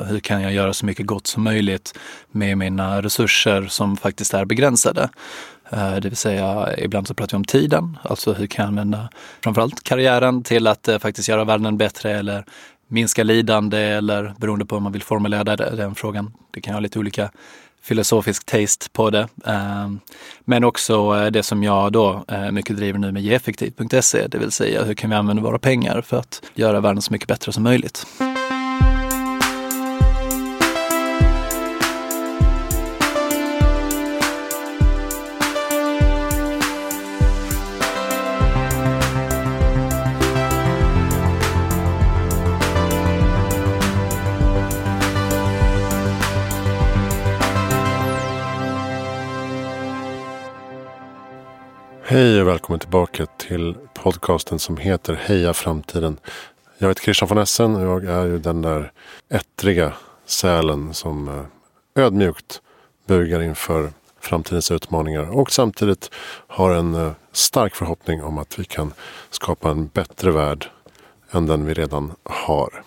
[0.00, 1.98] Hur kan jag göra så mycket gott som möjligt
[2.30, 5.08] med mina resurser som faktiskt är begränsade?
[5.70, 9.08] Eh, det vill säga, ibland så pratar vi om tiden, alltså hur kan jag använda
[9.40, 12.44] framförallt karriären till att eh, faktiskt göra världen bättre eller
[12.88, 16.32] minska lidande eller beroende på hur man vill formulera den frågan.
[16.50, 17.30] Det kan ha lite olika
[17.82, 19.28] filosofisk taste på det.
[19.46, 20.00] Ehm,
[20.44, 24.84] men också eh, det som jag då mycket driver nu med Geeffektivt.se, det vill säga
[24.84, 28.06] hur kan vi använda våra pengar för att göra världen så mycket bättre som möjligt.
[52.14, 56.16] Hej och välkommen tillbaka till podcasten som heter Heja framtiden.
[56.78, 58.92] Jag heter Christian von Essen och jag är ju den där
[59.28, 59.92] ettriga
[60.26, 62.60] sälen som eh, ödmjukt
[63.06, 66.10] bugar inför framtidens utmaningar och samtidigt
[66.46, 68.92] har en eh, stark förhoppning om att vi kan
[69.30, 70.70] skapa en bättre värld
[71.30, 72.82] än den vi redan har.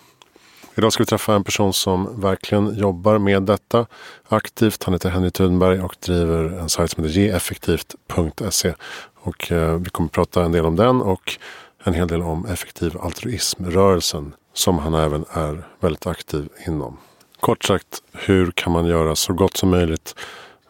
[0.78, 3.86] Idag ska vi träffa en person som verkligen jobbar med detta
[4.28, 4.84] aktivt.
[4.84, 8.74] Han heter Henry Thunberg och driver en sajt som heter geeffektivt.se.
[9.14, 11.38] Och eh, vi kommer att prata en del om den och
[11.84, 16.96] en hel del om effektiv altruismrörelsen som han även är väldigt aktiv inom.
[17.40, 20.14] Kort sagt, hur kan man göra så gott som möjligt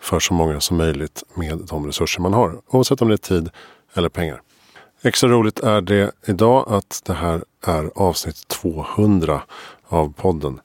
[0.01, 2.61] för så många som möjligt med de resurser man har.
[2.67, 3.51] Oavsett om det är tid
[3.95, 4.41] eller pengar.
[5.03, 9.43] Extra roligt är det idag att det här är avsnitt 200
[9.89, 10.61] av podden.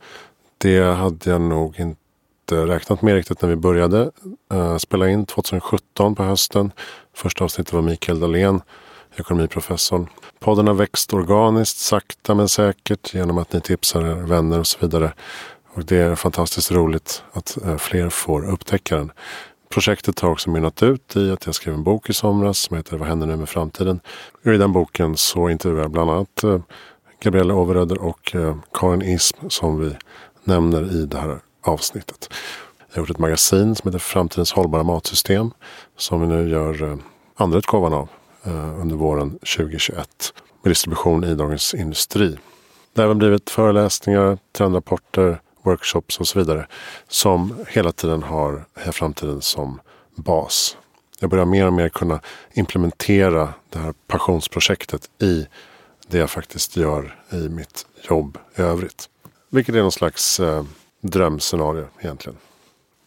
[0.57, 4.11] Det hade jag nog inte räknat med riktigt när vi började
[4.53, 6.71] uh, spela in 2017 på hösten.
[7.15, 8.61] Första avsnittet var Mikael Dahlén,
[9.15, 10.07] ekonomiprofessorn.
[10.39, 14.79] Podden har växt organiskt, sakta men säkert genom att ni tipsar er vänner och så
[14.81, 15.13] vidare.
[15.73, 19.11] Och det är fantastiskt roligt att uh, fler får upptäcka den.
[19.69, 22.97] Projektet har också mynnat ut i att jag skrev en bok i somras som heter
[22.97, 23.99] Vad händer nu med framtiden?
[24.45, 26.59] Och I den boken så intervjuar jag bland annat uh,
[27.23, 29.95] Gabriella Overöder och eh, Karin Ism som vi
[30.43, 32.33] nämner i det här avsnittet.
[32.89, 35.51] Jag har gjort ett magasin som heter Framtidens hållbara matsystem
[35.97, 36.97] som vi nu gör eh,
[37.35, 38.09] andra utgåvan av
[38.43, 42.37] eh, under våren 2021 med distribution i Dagens Industri.
[42.93, 46.67] Det har även blivit föreläsningar, trendrapporter, workshops och så vidare
[47.07, 49.79] som hela tiden har Heja Framtiden som
[50.15, 50.77] bas.
[51.19, 52.19] Jag börjar mer och mer kunna
[52.53, 55.47] implementera det här passionsprojektet i
[56.07, 59.09] det jag faktiskt gör i mitt jobb i övrigt.
[59.49, 60.63] Vilket är någon slags eh,
[61.01, 62.37] drömscenario egentligen.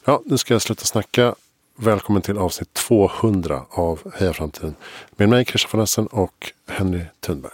[0.04, 1.34] Ja, nu ska jag sluta snacka.
[1.76, 4.74] Välkommen till avsnitt 200 av Heja Framtiden.
[5.16, 7.52] Med mig Christian von Essen och Henry Thunberg.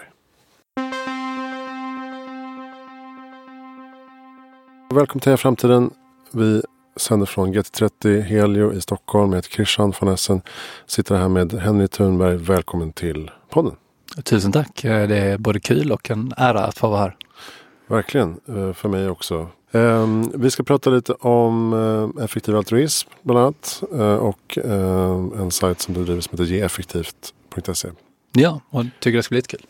[4.90, 5.90] Välkommen till Heja Framtiden.
[6.30, 6.62] Vi
[6.96, 9.30] sänder från GT30 Helio i Stockholm.
[9.30, 10.42] Jag heter Christian von Essen.
[10.86, 12.36] Sitter här med Henry Thunberg.
[12.36, 13.76] Välkommen till podden.
[14.24, 14.84] Tusen tack.
[14.84, 17.16] Eh, det är både kul och en ära att få vara här.
[17.86, 19.48] Verkligen, eh, för mig också.
[19.72, 21.72] Ehm, vi ska prata lite om
[22.18, 23.82] eh, effektiv altruism bland annat.
[24.20, 24.58] Och
[25.36, 27.88] en sajt som du driver som heter geeffektivt.se.
[28.32, 29.66] Ja, och tycker det ska bli lite kul.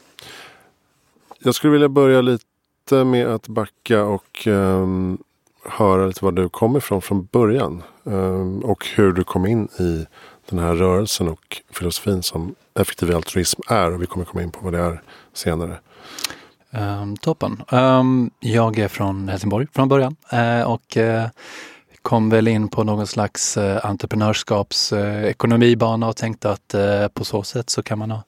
[1.38, 5.18] Jag skulle vilja börja lite med att backa och um,
[5.64, 7.82] höra lite var du kommer ifrån från början.
[8.04, 10.06] Um, och hur du kom in i
[10.48, 13.92] den här rörelsen och filosofin som effektiv altruism är.
[13.92, 15.02] Och vi kommer komma in på vad det är
[15.32, 15.78] senare.
[16.70, 17.62] Um, toppen.
[17.70, 21.24] Um, jag är från Helsingborg från början uh, och uh,
[22.02, 26.74] kom väl in på någon slags uh, entreprenörskapsekonomibana uh, och tänkte att
[27.14, 28.22] på så sätt så kan man ha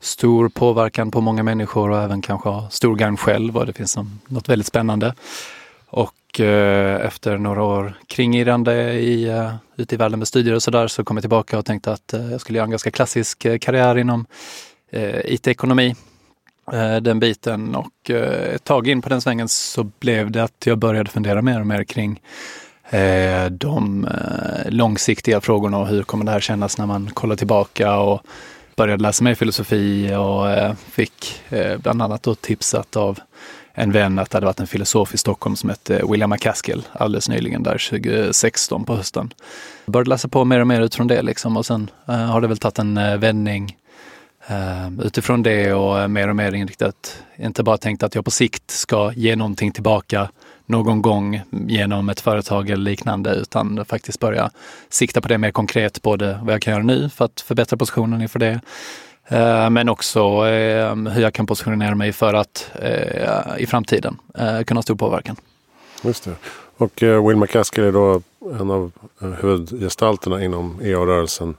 [0.00, 3.98] stor påverkan på många människor och även kanske ha stor gagn själv och det finns
[4.26, 5.14] något väldigt spännande.
[5.90, 10.88] Och eh, efter några år kringirrande i, eh, ute i världen med studier och sådär
[10.88, 13.58] så kom jag tillbaka och tänkte att eh, jag skulle göra en ganska klassisk eh,
[13.58, 14.26] karriär inom
[15.24, 15.94] IT-ekonomi.
[17.02, 21.10] Den biten och ett tag in på den svängen så blev det att jag började
[21.10, 22.20] fundera mer och mer kring
[23.50, 24.08] de
[24.66, 28.22] långsiktiga frågorna och hur kommer det här kännas när man kollar tillbaka och
[28.76, 31.42] började läsa mer filosofi och fick
[31.78, 33.18] bland annat då tipsat av
[33.80, 36.82] en vän att det hade varit en filosof i Stockholm som hette eh, William McCaskill
[36.92, 39.32] alldeles nyligen där 2016 på hösten.
[39.84, 42.48] Jag började läsa på mer och mer utifrån det liksom och sen uh, har det
[42.48, 43.76] väl tagit en uh, vändning
[44.50, 48.70] uh, utifrån det och mer och mer inriktat, inte bara tänkt att jag på sikt
[48.70, 50.28] ska ge någonting tillbaka
[50.66, 54.50] någon gång genom ett företag eller liknande utan faktiskt börja
[54.88, 58.22] sikta på det mer konkret, både vad jag kan göra nu för att förbättra positionen
[58.22, 58.60] inför det
[59.70, 64.18] men också eh, hur jag kan positionera mig för att eh, i framtiden
[64.66, 65.36] kunna ha stor påverkan.
[66.02, 66.34] Just det.
[66.76, 68.22] Och eh, Will McCaskill är då
[68.60, 68.92] en av
[69.22, 71.54] eh, huvudgestalterna inom EA-rörelsen.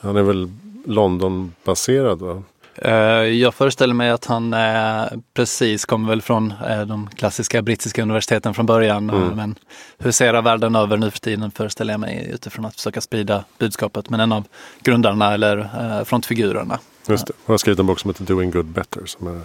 [0.00, 0.50] Han är väl
[0.86, 2.42] London-baserad va?
[2.74, 2.92] Eh,
[3.22, 5.04] jag föreställer mig att han eh,
[5.34, 9.10] precis kommer väl från eh, de klassiska brittiska universiteten från början.
[9.10, 9.28] Mm.
[9.28, 9.54] Men
[9.98, 14.10] huserar världen över nu för tiden föreställer jag mig utifrån att försöka sprida budskapet.
[14.10, 14.44] Men en av
[14.82, 16.78] grundarna eller frontfigurerna.
[17.08, 17.32] Just det.
[17.46, 19.40] Han har skrivit en bok som heter Doing Good Better som är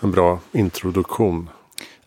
[0.00, 1.48] en bra introduktion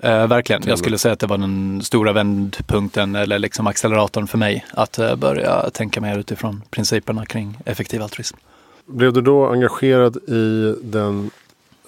[0.03, 0.61] Eh, verkligen.
[0.65, 4.99] Jag skulle säga att det var den stora vändpunkten eller liksom acceleratorn för mig att
[4.99, 8.38] eh, börja tänka mer utifrån principerna kring effektiv altruism.
[8.85, 11.31] Blev du då engagerad i den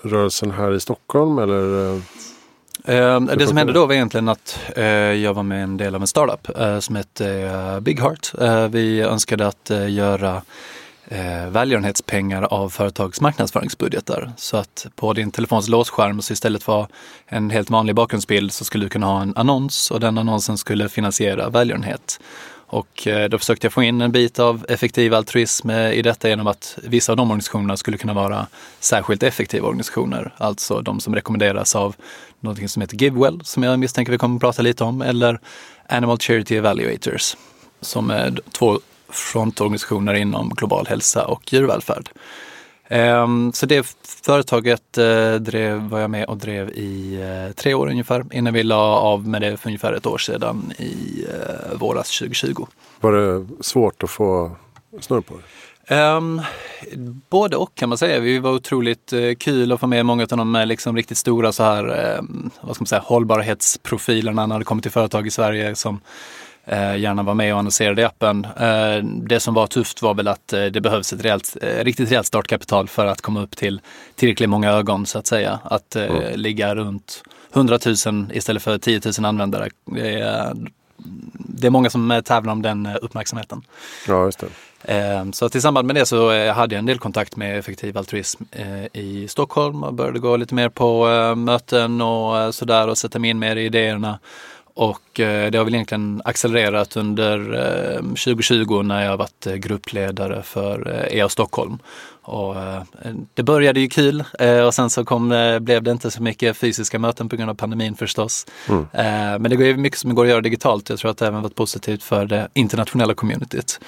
[0.01, 1.95] rörelsen här i Stockholm eller?
[2.85, 6.01] Eh, det som hände då var egentligen att eh, jag var med en del av
[6.01, 8.33] en startup eh, som hette eh, Big Heart.
[8.71, 10.41] vi önskade att göra
[11.07, 14.31] eh, välgörenhetspengar av företags marknadsföringsbudgetar.
[14.37, 16.87] Så att på din telefons låsskärm så istället för
[17.25, 20.89] en helt vanlig bakgrundsbild så skulle du kunna ha en annons och den annonsen skulle
[20.89, 22.19] finansiera välgörenhet.
[22.73, 26.29] Och eh, då försökte jag få in en bit av effektiv altruism eh, i detta
[26.29, 28.47] genom att vissa av de organisationerna skulle kunna vara
[28.79, 30.33] särskilt effektiva organisationer.
[30.37, 31.95] Alltså de som rekommenderas av
[32.39, 35.39] något som heter GiveWell, som jag misstänker vi kommer att prata lite om, eller
[35.89, 37.35] Animal Charity Evaluators,
[37.81, 38.79] som är två
[39.13, 42.09] frontorganisationer inom global hälsa och djurvälfärd.
[42.87, 43.95] Ehm, så det
[44.25, 48.63] företaget eh, drev, var jag med och drev i eh, tre år ungefär innan vi
[48.63, 52.65] la av med det för ungefär ett år sedan i eh, våras 2020.
[52.99, 54.51] Var det svårt att få
[54.99, 55.43] snurr på det?
[55.89, 56.41] Um,
[57.29, 58.19] både och kan man säga.
[58.19, 61.63] Vi var otroligt uh, kul att få med många av de liksom, riktigt stora så
[61.63, 62.23] här, uh,
[62.61, 66.01] vad ska man säga, hållbarhetsprofilerna när det kommer till företag i Sverige som
[66.71, 68.45] gärna vara med och annonsera i appen.
[68.45, 72.11] Eh, det som var tufft var väl att eh, det behövs ett rejält, eh, riktigt
[72.11, 73.81] rejält startkapital för att komma upp till
[74.15, 75.59] tillräckligt många ögon så att säga.
[75.63, 76.39] Att eh, mm.
[76.39, 77.23] ligga runt
[77.53, 79.69] 100 000 istället för 10 000 användare.
[79.85, 80.53] Det är,
[81.35, 83.61] det är många som tävlar om den uppmärksamheten.
[84.07, 84.47] Ja, just det.
[85.33, 88.43] Så att i samband med det så hade jag en del kontakt med effektiv altruism
[88.93, 91.05] i Stockholm och började gå lite mer på
[91.35, 94.19] möten och sådär och sätta mig in mer i idéerna.
[94.75, 100.41] Och eh, det har väl egentligen accelererat under 2020 eh, när jag varit eh, gruppledare
[100.43, 101.79] för EA Stockholm.
[102.25, 102.55] Och
[103.33, 104.23] det började ju kul
[104.67, 105.29] och sen så kom,
[105.61, 108.45] blev det inte så mycket fysiska möten på grund av pandemin förstås.
[108.69, 108.85] Mm.
[109.41, 110.89] Men det går mycket som går att göra digitalt.
[110.89, 113.79] Jag tror att det även varit positivt för det internationella communityt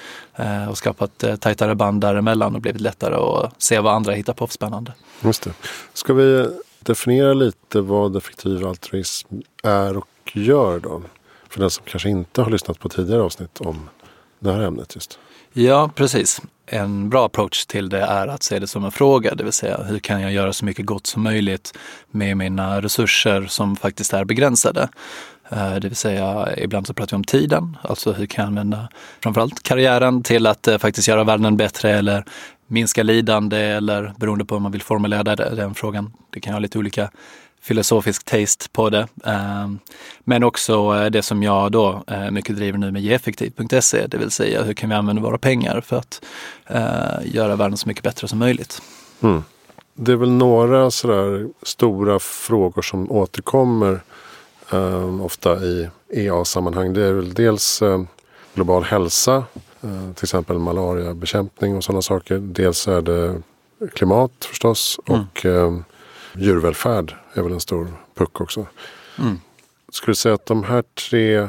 [0.70, 4.54] och skapat tajtare band däremellan och blivit lättare att se vad andra hittar på för
[4.54, 4.94] spännande.
[5.24, 5.52] Just det.
[5.94, 6.48] Ska vi
[6.80, 11.02] definiera lite vad effektiv altruism är och gör då?
[11.50, 13.90] För den som kanske inte har lyssnat på tidigare avsnitt om
[14.40, 15.20] det här ämnet just.
[15.54, 16.42] Ja, precis.
[16.66, 19.84] En bra approach till det är att se det som en fråga, det vill säga
[19.84, 21.78] hur kan jag göra så mycket gott som möjligt
[22.12, 24.90] med mina resurser som faktiskt är begränsade.
[25.50, 28.90] Eh, det vill säga, ibland så pratar vi om tiden, alltså hur kan jag använda
[29.24, 32.26] framförallt karriären till att eh, faktiskt göra världen bättre eller
[32.68, 36.14] minska lidande eller beroende på hur man vill formulera den frågan.
[36.30, 37.10] Det kan ha lite olika
[37.66, 39.08] filosofisk taste på det.
[39.24, 39.80] Ehm,
[40.24, 44.32] men också eh, det som jag då eh, mycket driver nu med geeffektiv.se, det vill
[44.32, 46.26] säga hur kan vi använda våra pengar för att
[46.68, 48.82] eh, göra världen så mycket bättre som möjligt.
[49.22, 49.44] Mm.
[49.94, 54.00] Det är väl några sådär stora frågor som återkommer
[54.72, 56.94] eh, ofta i EA-sammanhang.
[56.94, 57.84] Det är väl dels
[58.54, 59.44] global hälsa,
[60.16, 62.38] till exempel malariabekämpning och sådana saker.
[62.38, 63.42] Dels är det
[63.94, 65.22] klimat förstås mm.
[65.22, 65.46] och
[66.34, 68.66] djurvälfärd är väl en stor puck också.
[69.20, 69.40] Mm.
[69.90, 71.48] Skulle du säga att de här tre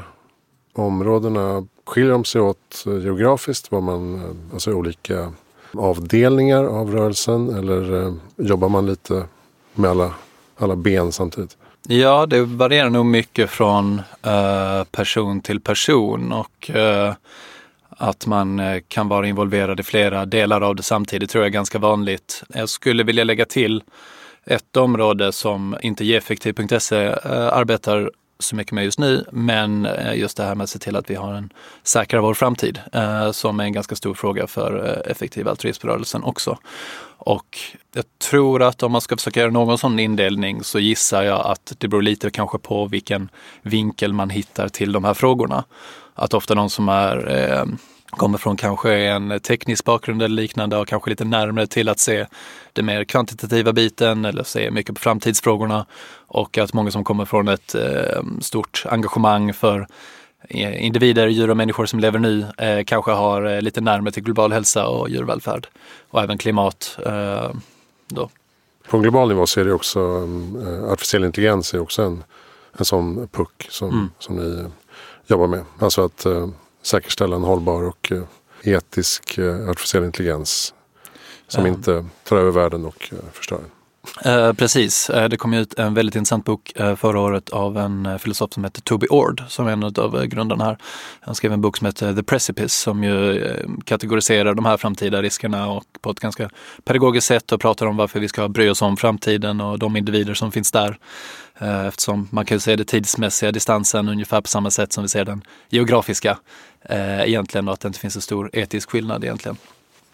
[0.72, 3.72] områdena skiljer de sig åt geografiskt?
[3.72, 5.32] Var man, alltså olika
[5.72, 9.24] avdelningar av rörelsen eller eh, jobbar man lite
[9.74, 10.14] med alla,
[10.56, 11.56] alla ben samtidigt?
[11.88, 17.14] Ja, det varierar nog mycket från uh, person till person och uh,
[17.88, 21.78] att man kan vara involverad i flera delar av det samtidigt tror jag är ganska
[21.78, 22.42] vanligt.
[22.48, 23.82] Jag skulle vilja lägga till
[24.46, 30.36] ett område som inte geeffektiv.se eh, arbetar så mycket med just nu, men eh, just
[30.36, 33.60] det här med att se till att vi har en säkrare vår framtid eh, som
[33.60, 36.58] är en ganska stor fråga för effektiv altruismrörelsen också.
[37.18, 37.58] Och
[37.94, 41.72] jag tror att om man ska försöka göra någon sån indelning så gissar jag att
[41.78, 43.28] det beror lite kanske på vilken
[43.62, 45.64] vinkel man hittar till de här frågorna.
[46.14, 47.66] Att ofta de som är
[48.10, 52.26] kommer från kanske en teknisk bakgrund eller liknande och kanske lite närmare till att se
[52.76, 55.86] det mer kvantitativa biten eller se mycket på framtidsfrågorna.
[56.26, 59.86] Och att många som kommer från ett eh, stort engagemang för
[60.48, 64.22] eh, individer, djur och människor som lever nu eh, kanske har eh, lite närmare till
[64.22, 65.66] global hälsa och djurvälfärd
[66.10, 66.98] och även klimat.
[67.06, 67.50] Eh,
[68.08, 68.30] då.
[68.88, 70.00] På en global nivå så är det också,
[70.66, 72.24] eh, artificiell intelligens är också en,
[72.78, 74.10] en sån puck som, mm.
[74.18, 74.64] som ni
[75.26, 75.64] jobbar med.
[75.78, 76.26] Alltså att
[76.82, 78.12] säkerställa en hållbar och
[78.62, 80.74] etisk artificiell intelligens
[81.48, 83.70] som inte tar över världen och uh, förstör den.
[84.24, 88.06] Eh, precis, eh, det kom ut en väldigt intressant bok eh, förra året av en
[88.06, 90.78] eh, filosof som heter Toby Ord som är en av grundarna här.
[91.20, 93.42] Han skrev en bok som heter The Precipice som ju
[93.84, 96.50] kategoriserar de här framtida riskerna och på ett ganska
[96.84, 100.34] pedagogiskt sätt och pratar om varför vi ska bry oss om framtiden och de individer
[100.34, 100.98] som finns där.
[101.88, 105.42] Eftersom man kan se det tidsmässiga distansen ungefär på samma sätt som vi ser den
[105.68, 106.38] geografiska
[107.24, 109.56] egentligen och att det inte finns en stor etisk skillnad egentligen.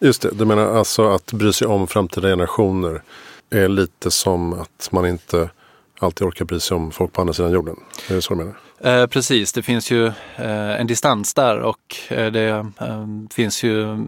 [0.04, 3.02] Just det, du menar alltså att bry sig om framtida generationer
[3.50, 5.50] är lite som att man inte
[5.98, 7.76] alltid orkar bry sig om folk på andra sidan jorden.
[8.08, 8.54] Är det så du menar?
[9.02, 10.06] Eh, precis, det finns ju
[10.36, 12.48] eh, en distans där och eh, det
[12.80, 14.06] eh, finns ju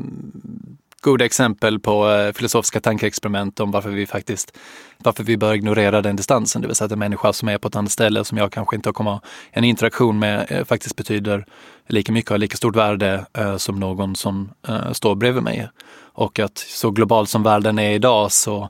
[1.04, 4.58] goda exempel på eh, filosofiska tankeexperiment om varför vi faktiskt
[4.98, 6.62] varför vi bör ignorera den distansen.
[6.62, 8.76] Det vill säga att en människa som är på ett annat ställe som jag kanske
[8.76, 9.20] inte kommer
[9.50, 11.46] en interaktion med eh, faktiskt betyder
[11.88, 14.50] lika mycket och lika stort värde eh, som någon som
[14.92, 15.68] står bredvid mig.
[16.12, 18.68] Och att så global som världen är idag så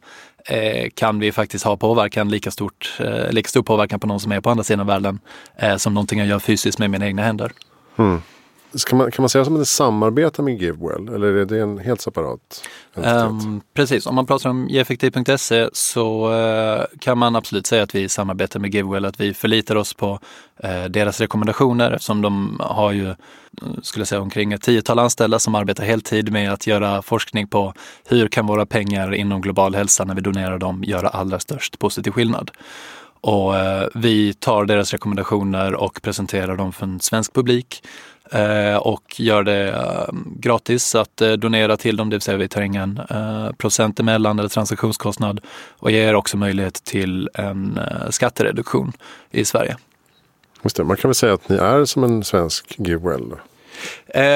[0.94, 2.98] kan vi faktiskt ha påverkan, lika, stort,
[3.30, 5.20] lika stor påverkan på någon som är på andra sidan världen
[5.76, 7.52] som någonting jag gör fysiskt med mina egna händer.
[7.96, 8.20] Mm.
[8.74, 11.78] Ska man, kan man säga som att det samarbetar med GiveWell eller är det en
[11.78, 12.62] helt separat
[12.94, 18.08] um, Precis, om man pratar om geeffektiv.se så uh, kan man absolut säga att vi
[18.08, 20.18] samarbetar med GiveWell, att vi förlitar oss på
[20.64, 23.14] uh, deras rekommendationer eftersom de har ju, eh,
[23.82, 27.74] skulle jag säga, omkring ett tiotal anställda som arbetar heltid med att göra forskning på
[28.04, 32.10] hur kan våra pengar inom global hälsa när vi donerar dem göra allra störst positiv
[32.10, 32.50] skillnad.
[33.20, 33.54] Och
[33.94, 37.82] vi tar deras rekommendationer och presenterar dem för en svensk publik
[38.80, 42.62] och gör det eh, gratis att eh, donera till dem, det vill säga vi tar
[42.62, 43.00] ingen
[43.58, 45.40] procent emellan eller transaktionskostnad
[45.78, 48.92] och ger också möjlighet till en skattereduktion
[49.30, 49.76] i Sverige.
[50.62, 53.32] Just det, man kan väl säga att ni är som en svensk GiveWell?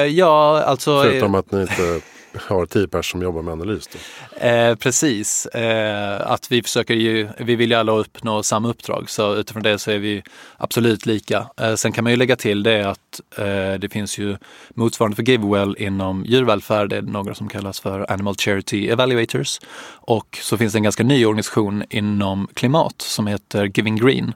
[0.09, 1.03] ja, alltså...
[1.03, 2.01] Förutom att ni inte
[2.35, 3.89] har tio personer som jobbar med analys.
[4.37, 9.35] Eh, precis, eh, att vi försöker ju, vi vill ju alla uppnå samma uppdrag så
[9.35, 10.23] utifrån det så är vi
[10.57, 11.47] absolut lika.
[11.61, 14.37] Eh, sen kan man ju lägga till det att eh, det finns ju
[14.69, 19.59] motsvarande för Givewell inom djurvälfärd, det är några som kallas för Animal Charity Evaluators.
[19.91, 24.33] Och så finns det en ganska ny organisation inom klimat som heter Giving Green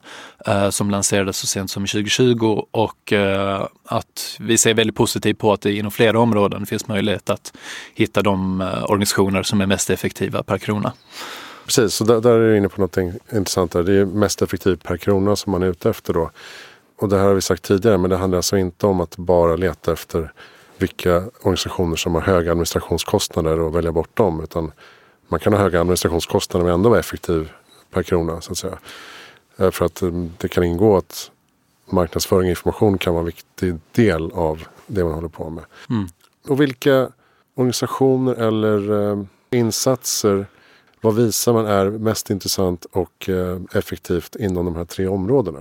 [0.47, 5.53] eh, som lanserades så sent som 2020 och eh, att vi ser väldigt positivt på
[5.53, 7.53] att det inom flera områden finns möjlighet att
[7.93, 10.93] hitta de eh, organisationer som är mest effektiva per krona.
[11.65, 12.97] Precis, så där, där är du inne på något
[13.33, 13.71] intressant.
[13.71, 13.83] Där.
[13.83, 16.31] Det är mest effektivt per krona som man är ute efter då.
[16.99, 19.55] Och det här har vi sagt tidigare, men det handlar alltså inte om att bara
[19.55, 20.31] leta efter
[20.77, 24.43] vilka organisationer som har höga administrationskostnader och välja bort dem.
[24.43, 24.71] Utan
[25.27, 27.51] man kan ha höga administrationskostnader men ändå vara effektiv
[27.91, 28.41] per krona.
[28.41, 28.77] så att säga.
[29.57, 31.31] Eh, för att eh, det kan ingå att
[31.89, 35.63] marknadsföring och information kan vara en viktig del av det man håller på med.
[35.89, 36.07] Mm.
[36.47, 37.09] Och vilka
[37.55, 40.45] organisationer eller eh, insatser,
[41.01, 45.59] vad visar man är mest intressant och eh, effektivt inom de här tre områdena?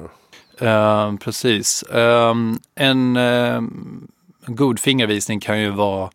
[0.62, 1.84] Uh, precis.
[1.94, 2.34] Uh,
[2.74, 3.62] en uh,
[4.46, 6.10] god fingervisning kan ju vara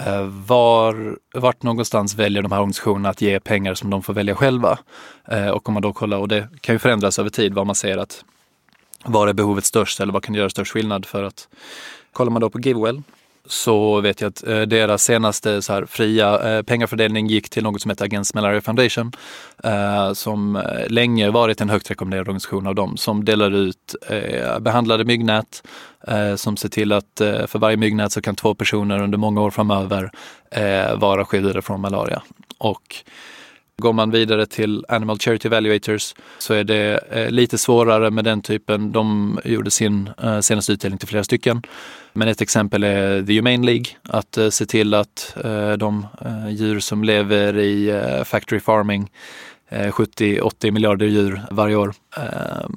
[0.00, 4.34] eh, var, vart någonstans väljer de här organisationerna att ge pengar som de får välja
[4.34, 4.78] själva.
[5.28, 7.74] Eh, och om man då kollar, och det kan ju förändras över tid, vad man
[7.74, 8.24] ser att
[9.04, 11.48] var är behovet störst eller vad kan göra störst skillnad för att
[12.12, 13.02] kollar man då på Givewell
[13.48, 17.82] så vet jag att eh, deras senaste så här, fria eh, pengafördelning gick till något
[17.82, 19.12] som heter Against Malaria Foundation.
[19.64, 24.58] Eh, som eh, länge varit en högt rekommenderad organisation av dem som delar ut eh,
[24.58, 25.62] behandlade myggnät.
[26.08, 29.42] Eh, som ser till att eh, för varje myggnät så kan två personer under många
[29.42, 30.10] år framöver
[30.50, 32.22] eh, vara skyddade från malaria.
[32.58, 33.04] Och
[33.82, 38.42] Går man vidare till Animal Charity Evaluators så är det eh, lite svårare med den
[38.42, 38.92] typen.
[38.92, 41.62] De gjorde sin eh, senaste utdelning till flera stycken.
[42.16, 46.48] Men ett exempel är The Humane League, att eh, se till att eh, de eh,
[46.50, 49.10] djur som lever i factory farming
[49.70, 51.94] 70-80 miljarder djur varje år.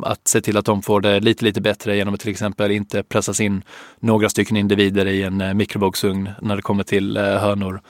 [0.04, 3.04] Att se till att de får det lite, lite bättre genom att till exempel inte
[3.04, 3.64] pressas in
[4.00, 7.82] några stycken individer i en mikrovågsugn när det kommer till hönor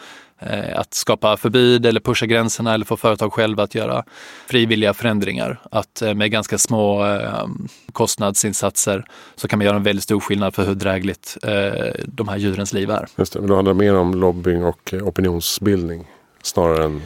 [0.75, 4.03] att skapa förbud eller pusha gränserna eller få företag själva att göra
[4.48, 5.62] frivilliga förändringar.
[5.72, 7.48] Att eh, med ganska små eh,
[7.91, 9.05] kostnadsinsatser
[9.36, 11.38] så kan man göra en väldigt stor skillnad för hur drägligt
[12.05, 13.08] de här djurens liv är.
[13.15, 16.08] Just det, men då handlar det mer om lobbying och opinionsbildning
[16.41, 17.01] snarare än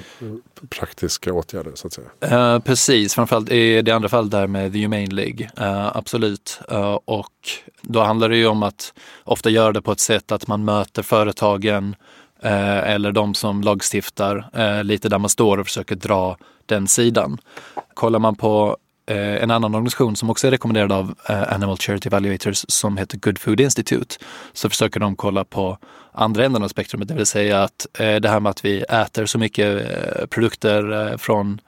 [0.69, 2.07] praktiska åtgärder så att säga.
[2.55, 5.49] Uh, precis, framförallt i det andra fallet där med The Humane League.
[5.61, 6.59] Uh, absolut.
[6.71, 7.31] Uh, och
[7.81, 11.01] då handlar det ju om att ofta göra det på ett sätt att man möter
[11.03, 12.12] företagen Eh,
[12.43, 17.37] Eh, eller de som lagstiftar, eh, lite där man står och försöker dra den sidan.
[17.93, 22.07] Kollar man på eh, en annan organisation som också är rekommenderad av eh, Animal Charity
[22.07, 24.15] Evaluators som heter Good Food Institute.
[24.53, 25.77] Så försöker de kolla på
[26.11, 29.37] andra änden av spektrumet, det vill säga att det här med att vi äter så
[29.39, 29.89] mycket
[30.29, 31.61] produkter från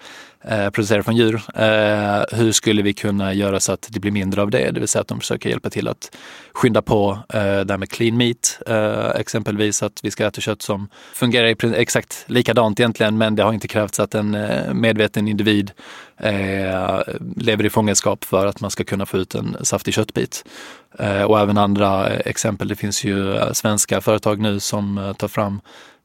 [0.48, 1.42] eh, producerade från djur.
[1.56, 4.72] Eh, hur skulle vi kunna göra så att det blir mindre av det?
[4.72, 6.16] Det vill säga att de försöker hjälpa till att
[6.54, 8.62] skynda på eh, det här med clean meat.
[8.68, 13.54] Eh, exempelvis att vi ska äta kött som fungerar exakt likadant egentligen men det har
[13.54, 15.72] inte krävts att en eh, medveten individ
[16.18, 17.00] eh,
[17.36, 20.44] lever i fångenskap för att man ska kunna få ut en saftig köttbit.
[21.00, 22.68] Eh, och även andra eh, exempel.
[22.68, 25.62] Det finns ju eh, svenska företag nu som eh, tar fram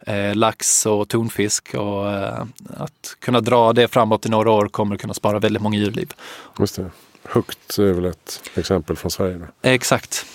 [0.07, 2.45] eh, lax och tonfisk och eh,
[2.77, 6.13] att kunna dra det framåt i några år kommer kunna spara väldigt många djurliv.
[6.59, 6.91] Just det.
[7.25, 9.35] Högt är väl ett exempel från Sverige?
[9.39, 9.69] Då.
[9.69, 10.27] Exakt.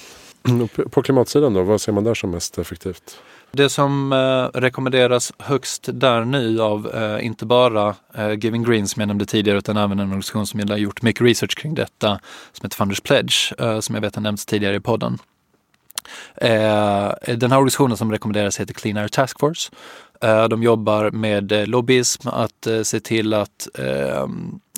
[0.92, 3.18] På klimatsidan då, vad ser man där som mest effektivt?
[3.52, 9.00] Det som eh, rekommenderas högst där nu av eh, inte bara eh, Giving Green som
[9.00, 12.20] jag nämnde tidigare utan även en organisation som har gjort mycket research kring detta
[12.52, 15.18] som heter Funders Pledge eh, som jag vet har nämnts tidigare i podden.
[16.36, 19.72] Eh, den här organisationen som rekommenderas heter Clean Air Task Force.
[20.22, 24.28] Eh, de jobbar med eh, lobbyism, att eh, se till att eh,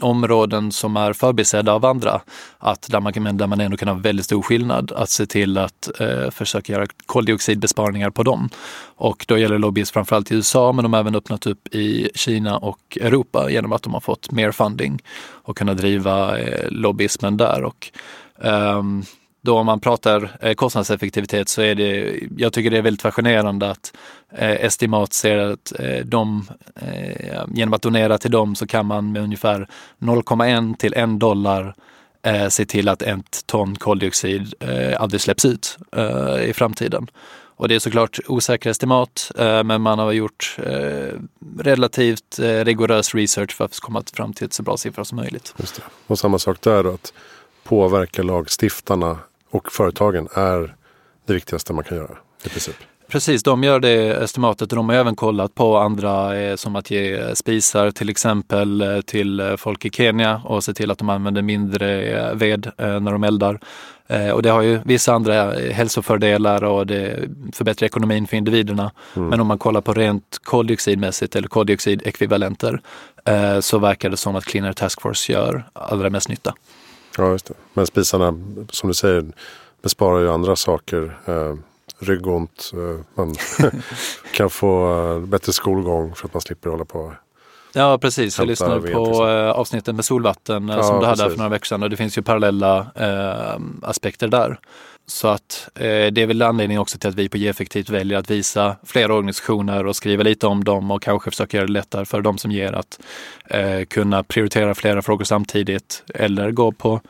[0.01, 2.21] områden som är förbisedda av andra,
[2.57, 5.89] att där man, där man ändå kan ha väldigt stor skillnad, att se till att
[5.99, 8.49] eh, försöka göra koldioxidbesparingar på dem.
[8.95, 12.57] Och då gäller lobbyism framförallt i USA, men de har även öppnat upp i Kina
[12.57, 15.01] och Europa genom att de har fått mer funding
[15.43, 17.63] och kunna driva eh, lobbyismen där.
[17.63, 17.91] Och,
[18.43, 19.03] ehm,
[19.41, 23.69] då om man pratar eh, kostnadseffektivitet så är det, jag tycker det är väldigt fascinerande
[23.69, 23.93] att
[24.31, 29.11] eh, Estimat ser att eh, de, eh, genom att donera till dem så kan man
[29.11, 29.67] med ungefär
[29.99, 31.75] 0,1 till 1 dollar
[32.23, 37.07] eh, se till att ett ton koldioxid eh, aldrig släpps ut eh, i framtiden.
[37.57, 41.13] Och det är såklart osäkra estimat, eh, men man har gjort eh,
[41.59, 45.53] relativt eh, rigorös research för att komma fram till ett så bra siffra som möjligt.
[45.57, 45.81] Just det.
[46.07, 47.13] Och samma sak där då, att
[47.67, 49.17] påverka lagstiftarna
[49.49, 50.75] och företagen är
[51.25, 52.75] det viktigaste man kan göra i princip.
[53.07, 56.91] Precis, de gör det estimatet och de har även kollat på andra eh, som att
[56.91, 61.09] ge spisar till exempel eh, till eh, folk i Kenya och se till att de
[61.09, 63.59] använder mindre ved när de eldar.
[64.33, 68.91] Och det har ju vissa andra hälsofördelar och det förbättrar ekonomin för individerna.
[69.15, 69.29] Mm.
[69.29, 72.81] Men om man kollar på rent koldioxidmässigt eller koldioxidekvivalenter
[73.59, 76.53] så verkar det som att Cleaner Task Force gör allra mest nytta.
[77.17, 77.53] Ja, just det.
[77.73, 78.33] Men spisarna,
[78.69, 79.25] som du säger,
[79.81, 81.17] besparar ju andra saker.
[81.25, 81.55] Eh,
[81.99, 83.35] ryggont, eh, man
[84.33, 87.13] kan få eh, bättre skolgång för att man slipper hålla på
[87.73, 89.27] Ja precis, jag lyssnade på liksom.
[89.27, 92.17] eh, avsnittet med solvatten ja, som du hade för några veckor sedan och det finns
[92.17, 94.59] ju parallella eh, aspekter där.
[95.09, 98.31] Så att eh, det är väl anledningen också till att vi på G-effektivt väljer att
[98.31, 102.21] visa flera organisationer och skriva lite om dem och kanske försöka göra det lättare för
[102.21, 102.99] de som ger att
[103.49, 107.01] eh, kunna prioritera flera frågor samtidigt eller gå på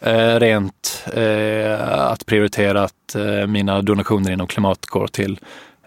[0.00, 5.38] eh, rent eh, att prioritera att eh, mina donationer inom klimat går till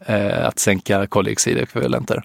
[0.08, 2.24] Eh, att sänka koldioxidekvivalenter.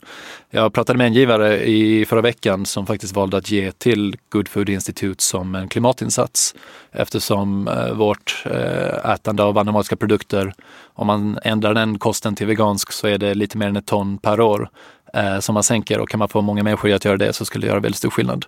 [0.50, 4.48] Jag pratade med en givare i förra veckan som faktiskt valde att ge till Good
[4.48, 6.54] Food Institute som en klimatinsats
[6.92, 10.54] eftersom eh, vårt eh, ätande av animaliska produkter,
[10.94, 14.18] om man ändrar den kosten till vegansk så är det lite mer än ett ton
[14.18, 14.70] per år
[15.14, 17.66] eh, som man sänker och kan man få många människor att göra det så skulle
[17.66, 18.46] det göra väldigt stor skillnad.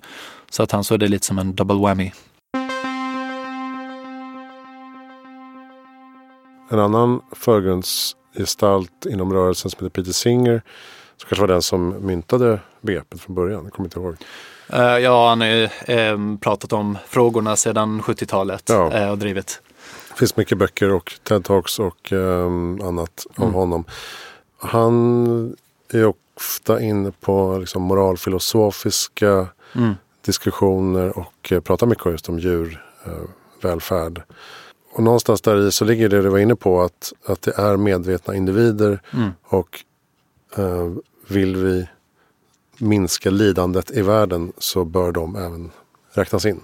[0.51, 2.13] Så att han såg det lite som en double whammy.
[6.71, 10.63] En annan förgrunds gestalt inom rörelsen som heter Peter Singer.
[11.17, 13.65] Som kanske var den som myntade begreppet från början.
[13.65, 14.17] Jag kommer inte ihåg.
[14.75, 19.05] Uh, ja, han har ju uh, pratat om frågorna sedan 70-talet ja.
[19.05, 19.63] uh, och drivit.
[20.11, 23.49] Det finns mycket böcker och TED-talks och um, annat mm.
[23.49, 23.85] av honom.
[24.59, 25.57] Han
[25.93, 29.95] är ofta inne på liksom, moralfilosofiska mm.
[30.25, 34.23] diskussioner och pratar mycket just om djurvälfärd.
[34.93, 37.77] Och någonstans där i så ligger det du var inne på att, att det är
[37.77, 39.01] medvetna individer.
[39.13, 39.31] Mm.
[39.45, 39.85] Och
[40.57, 40.93] eh,
[41.29, 41.89] vill vi
[42.79, 45.71] minska lidandet i världen så bör de även
[46.13, 46.61] räknas in.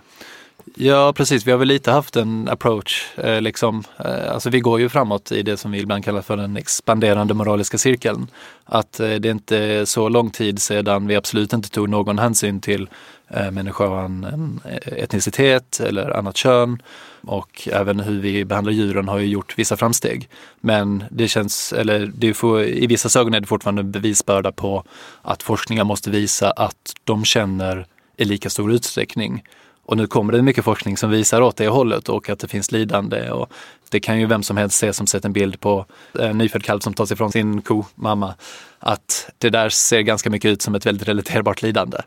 [0.75, 3.19] Ja precis, vi har väl lite haft en approach.
[3.19, 6.37] Eh, liksom, eh, alltså vi går ju framåt i det som vi ibland kallar för
[6.37, 8.27] den expanderande moraliska cirkeln.
[8.65, 12.61] Att eh, det är inte så lång tid sedan vi absolut inte tog någon hänsyn
[12.61, 12.89] till
[13.31, 16.83] Eh, människa människan en etnicitet eller annat kön.
[17.23, 20.29] Och även hur vi behandlar djuren har ju gjort vissa framsteg.
[20.61, 24.85] Men det känns, eller det får, i vissa ögon är det fortfarande bevisbörda på
[25.23, 27.87] att forskningen måste visa att de känner
[28.17, 29.43] i lika stor utsträckning
[29.89, 32.73] och nu kommer det mycket forskning som visar åt det hållet och att det finns
[32.73, 33.31] lidande.
[33.31, 33.53] Och
[33.89, 36.81] det kan ju vem som helst se som sett en bild på en nyfödd kalv
[36.81, 38.35] som tas ifrån sin ko, mamma.
[38.79, 41.99] Att det där ser ganska mycket ut som ett väldigt relaterbart lidande.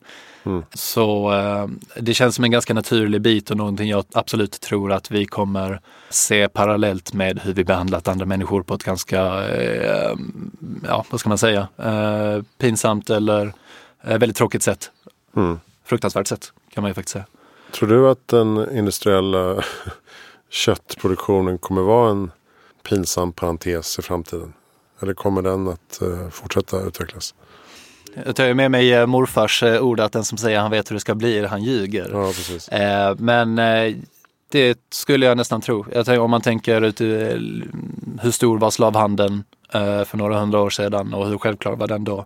[0.44, 0.64] Mm.
[0.74, 1.68] Så eh,
[2.02, 5.82] det känns som en ganska naturlig bit och någonting jag absolut tror att vi kommer
[6.10, 10.16] se parallellt med hur vi behandlat andra människor på ett ganska, eh,
[10.88, 13.54] ja vad ska man säga, eh, pinsamt eller
[14.04, 14.92] väldigt tråkigt sätt.
[15.36, 15.60] Mm.
[15.86, 17.26] Fruktansvärt sätt kan man ju faktiskt säga.
[17.72, 19.64] Tror du att den industriella
[20.50, 22.32] köttproduktionen kommer vara en
[22.90, 24.54] pinsam parentes i framtiden?
[25.02, 27.36] Eller kommer den att uh, fortsätta utvecklas?
[28.26, 30.94] Jag tar med mig eh, morfars eh, ord att den som säger han vet hur
[30.94, 32.10] det ska bli, han ljuger.
[32.12, 32.78] Ja.
[32.78, 33.96] Eh, men eh,
[34.50, 35.86] det skulle jag nästan tro.
[35.94, 37.02] Jag tänker, om man tänker ut
[38.22, 42.04] hur stor var slavhandeln eh, för några hundra år sedan och hur självklar var den
[42.04, 42.26] då?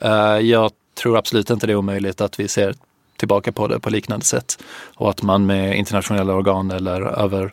[0.00, 2.74] Eh, jag tror absolut inte det är omöjligt att vi ser
[3.24, 4.62] tillbaka på det på liknande sätt.
[4.94, 7.52] Och att man med internationella organ eller över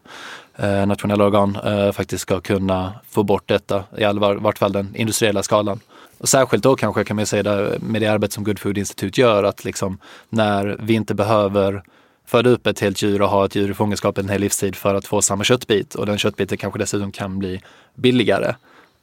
[0.56, 4.96] eh, nationella organ eh, faktiskt ska kunna få bort detta, i alla vart fall den
[4.96, 5.80] industriella skalan.
[6.18, 9.22] Och särskilt då kanske kan man säga det, med det arbete som Good Food Institute
[9.22, 9.98] gör, att liksom
[10.30, 11.84] när vi inte behöver
[12.26, 14.96] föda upp ett helt djur och ha ett djur i fångenskap en hel livstid för
[14.96, 17.62] att få samma köttbit och den köttbiten kanske dessutom kan bli
[17.96, 18.56] billigare.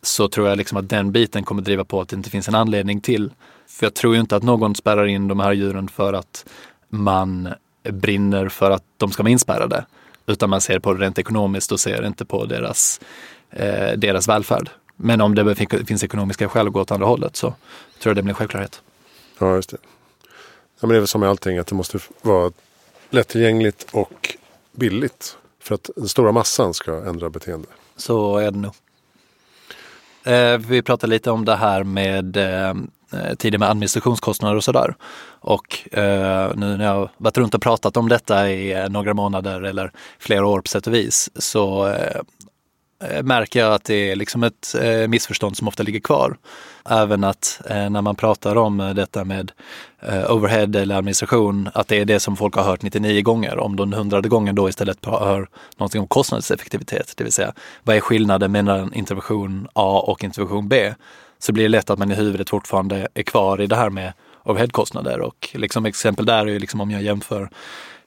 [0.03, 2.55] Så tror jag liksom att den biten kommer driva på att det inte finns en
[2.55, 3.31] anledning till
[3.69, 6.45] för jag tror ju inte att någon spärrar in de här djuren för att
[6.89, 7.49] man
[7.83, 9.85] brinner för att de ska vara inspärrade.
[10.27, 13.01] Utan man ser på det rent ekonomiskt och ser inte på deras,
[13.51, 14.71] eh, deras välfärd.
[14.97, 15.55] Men om det
[15.87, 18.83] finns ekonomiska skäl att gå åt andra hållet så tror jag det blir en självklarhet.
[19.39, 19.77] Ja, just det.
[20.81, 22.53] Ja, men det är väl som med allting att det måste vara
[23.11, 24.37] lättillgängligt och
[24.73, 25.37] billigt.
[25.61, 27.69] För att den stora massan ska ändra beteende.
[27.97, 28.75] Så är det nog.
[30.25, 32.75] Eh, vi pratade lite om det här med eh,
[33.13, 34.95] Eh, tidigare med administrationskostnader och sådär.
[35.41, 39.63] Och eh, nu när jag varit runt och pratat om detta i eh, några månader
[39.63, 42.21] eller flera år på sätt och vis så eh,
[43.05, 46.37] eh, märker jag att det är liksom ett eh, missförstånd som ofta ligger kvar.
[46.91, 49.53] Även att eh, när man pratar om detta med
[50.29, 53.59] overhead eller administration, att det är det som folk har hört 99 gånger.
[53.59, 58.01] Om de hundrade gången då istället hör någonting om kostnadseffektivitet, det vill säga vad är
[58.01, 60.95] skillnaden mellan intervention A och intervention B?
[61.39, 64.13] Så blir det lätt att man i huvudet fortfarande är kvar i det här med
[64.45, 65.21] overheadkostnader.
[65.21, 67.51] Och liksom exempel där är ju liksom om jag jämför,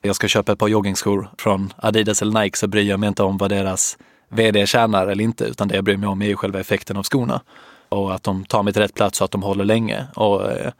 [0.01, 3.23] jag ska köpa ett par joggingskor från Adidas eller Nike så bryr jag mig inte
[3.23, 3.97] om vad deras
[4.29, 7.03] vd tjänar eller inte, utan det jag bryr mig om är ju själva effekten av
[7.03, 7.41] skorna.
[7.89, 10.05] Och att de tar mig till rätt plats så att de håller länge.
[10.15, 10.71] Och eh,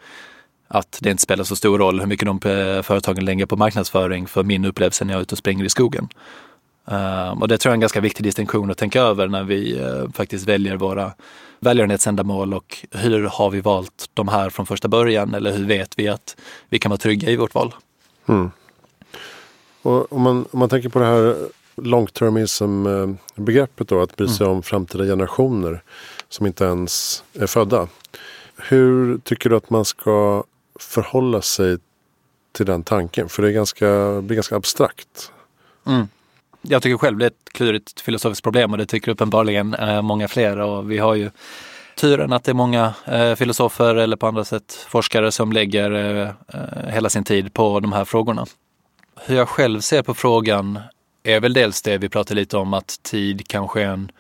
[0.67, 4.27] att det inte spelar så stor roll hur mycket de eh, företagen lägger på marknadsföring
[4.27, 6.09] för min upplevelse när jag är ute och springer i skogen.
[6.85, 9.79] Um, och det tror jag är en ganska viktig distinktion att tänka över när vi
[9.79, 11.11] uh, faktiskt väljer våra
[11.59, 16.07] välgörenhetsändamål och hur har vi valt de här från första början eller hur vet vi
[16.07, 16.37] att
[16.69, 17.73] vi kan vara trygga i vårt val?
[18.25, 18.51] Mm.
[19.81, 21.35] Och om, man, om man tänker på det här
[21.75, 24.55] long-termism-begreppet då, att bry sig mm.
[24.55, 25.83] om framtida generationer
[26.29, 27.87] som inte ens är födda.
[28.57, 30.43] Hur tycker du att man ska
[30.79, 31.77] förhålla sig
[32.51, 33.29] till den tanken?
[33.29, 35.31] För det är ganska, det blir ganska abstrakt.
[35.85, 36.07] Mm
[36.61, 40.27] jag tycker själv det är ett klurigt filosofiskt problem och det tycker uppenbarligen eh, många
[40.27, 41.31] fler och vi har ju
[41.95, 46.29] turen att det är många eh, filosofer eller på andra sätt forskare som lägger eh,
[46.53, 48.45] eh hela sin tid på de här frågorna.
[49.25, 50.79] Hur jag själv ser på frågan
[51.23, 54.11] är väl dels det vi pratade lite om att tid kanske är en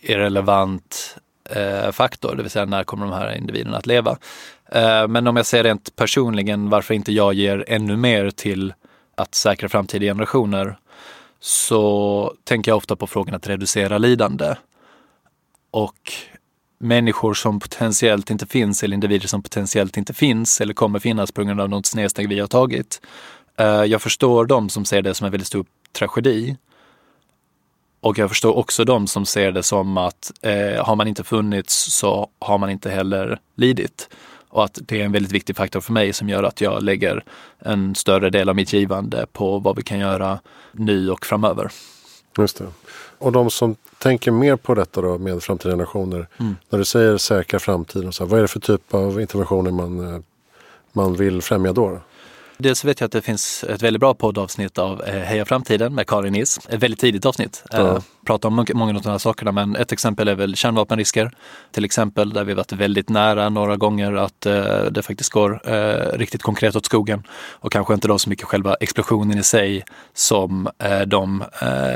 [0.00, 1.16] irrelevant
[1.50, 4.16] eh, faktor, det vill säga när kommer de här individerna att leva.
[4.72, 8.74] Eh, men om jag ser rent personligen varför inte jag ger ännu mer till
[9.14, 10.76] att säkra framtida generationer
[11.44, 14.54] så tänker jag ofta på frågan att reducera lidande.
[15.70, 16.12] Och
[16.78, 21.44] människor som potentiellt inte finns eller individer som potentiellt inte finns eller kommer finnas på
[21.44, 23.00] grund av något snedsteg vi har tagit.
[23.56, 26.56] Eh, jag förstår de som ser det som en väldigt stor tragedi.
[28.00, 31.74] Och jag förstår också de som ser det som att eh, har man inte funnits
[31.74, 34.08] så har man inte heller lidit.
[34.52, 37.24] Och att det är en väldigt viktig faktor för mig som gör att jag lägger
[37.58, 40.40] en större del av mitt givande på vad vi kan göra
[40.72, 41.70] nu och framöver.
[42.38, 42.66] Just det.
[43.18, 46.28] Och de som tänker mer på detta då med framtida generationer.
[46.36, 46.56] Mm.
[46.70, 50.14] När du säger säkra framtiden, så här, vad är det för typ av interventioner man,
[50.14, 50.20] eh,
[50.92, 52.00] man vill främja då?
[52.62, 56.06] Dels vet jag att det finns ett väldigt bra poddavsnitt av eh, Heja Framtiden med
[56.06, 56.60] Karin Is.
[56.68, 57.64] Ett väldigt tidigt avsnitt.
[57.72, 61.30] Eh, pratar om många av de här sakerna men ett exempel är väl kärnvapenrisker.
[61.72, 65.60] Till exempel där vi varit väldigt nära några gånger att eh, det faktiskt går
[66.18, 67.22] riktigt konkret åt skogen.
[67.50, 70.68] Och kanske inte då så mycket själva explosionen i sig som
[71.06, 71.44] de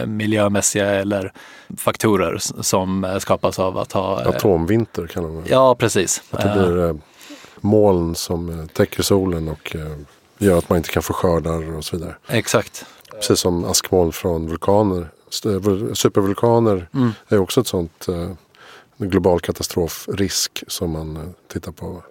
[0.06, 1.32] miljömässiga eller
[1.76, 4.20] faktorer som skapas av att ha...
[4.20, 6.22] Atomvinter kan man Ja, precis.
[6.30, 7.00] Att det blir
[7.60, 9.76] moln som täcker solen och
[10.38, 12.16] gör att man inte kan få skördar och så vidare.
[12.28, 12.86] Exakt.
[13.10, 15.08] Precis som askmoln från vulkaner.
[15.94, 17.10] Supervulkaner mm.
[17.28, 18.30] är också ett sånt eh,
[18.98, 21.22] global katastrofrisk som man eh,
[21.52, 22.02] tittar på.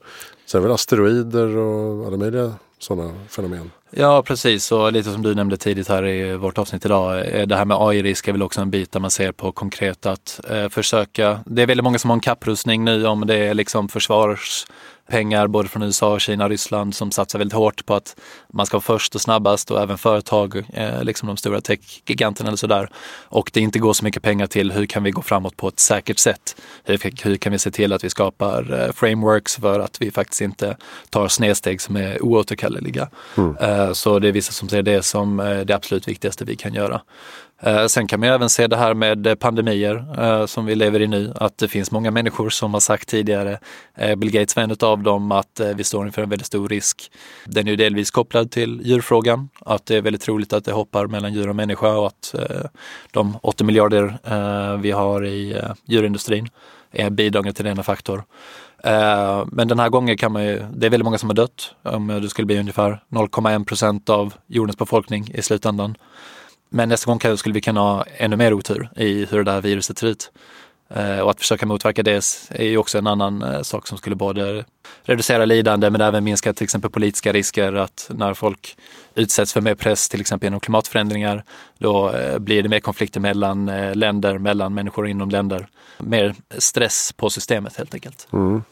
[0.45, 3.71] Sen är det väl asteroider och alla möjliga sådana fenomen.
[3.97, 7.35] Ja precis och lite som du nämnde tidigt här i vårt avsnitt idag.
[7.35, 10.05] Eh, det här med AI-risk är väl också en bit där man ser på konkret
[10.05, 11.39] att eh, försöka.
[11.45, 14.65] Det är väldigt många som har en kapprustning nu om det är liksom försvars
[15.07, 18.15] pengar både från USA, Kina Ryssland som satsar väldigt hårt på att
[18.53, 22.57] man ska vara först och snabbast och även företag, eh, liksom de stora techgiganterna eller
[22.57, 22.89] sådär.
[23.23, 25.79] Och det inte går så mycket pengar till hur kan vi gå framåt på ett
[25.79, 26.55] säkert sätt?
[26.83, 30.41] Hur, hur kan vi se till att vi skapar eh, frameworks för att vi faktiskt
[30.41, 30.77] inte
[31.09, 33.09] tar snedsteg som är oåterkalleliga?
[33.37, 33.55] Mm.
[33.85, 36.73] Eh, så det är vissa som ser det som eh, det absolut viktigaste vi kan
[36.73, 37.01] göra.
[37.61, 41.33] Eh, sen kan man även se det här med pandemier som vi lever i nu,
[41.35, 43.59] att det finns många människor som har sagt tidigare,
[44.17, 47.11] Bill Gates var en av dem, att vi står inför en väldigt stor risk.
[47.45, 51.07] Den är ju delvis kopplad till djurfrågan, att det är väldigt troligt att det hoppar
[51.07, 52.35] mellan djur och människa och att
[53.11, 54.17] de 80 miljarder
[54.77, 56.49] vi har i djurindustrin
[56.91, 58.23] är bidragande till denna faktor.
[58.85, 61.75] Eh, men den här gången kan man ju, det är väldigt många som har dött,
[61.83, 65.97] om det skulle bli ungefär 0,1 procent av jordens befolkning i slutändan.
[66.69, 69.97] Men nästa gång skulle vi kunna ha ännu mer otur i hur det där viruset
[69.97, 70.31] ser ut.
[70.89, 74.15] Eh, och att försöka motverka det är ju också en annan eh, sak som skulle
[74.15, 74.65] både
[75.03, 77.73] reducera lidande men även minska till exempel politiska risker.
[77.73, 78.77] Att när folk
[79.15, 81.43] utsätts för mer press, till exempel genom klimatförändringar,
[81.77, 85.67] då blir det mer konflikter mellan länder, mellan människor inom länder.
[85.97, 88.27] Mer stress på systemet helt enkelt.
[88.33, 88.63] Mm.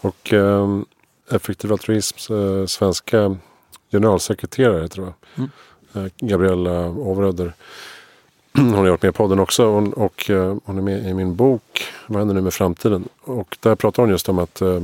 [0.00, 0.78] Och eh,
[1.30, 3.36] Effektiv altruisms eh, svenska
[3.90, 5.14] generalsekreterare tror jag.
[5.38, 5.50] Mm
[5.94, 7.52] Eh, Gabriella Overöder.
[8.52, 11.36] Hon har varit med i podden också och, och eh, hon är med i min
[11.36, 13.08] bok Vad händer nu med framtiden?
[13.20, 14.80] Och där pratar hon just om att eh,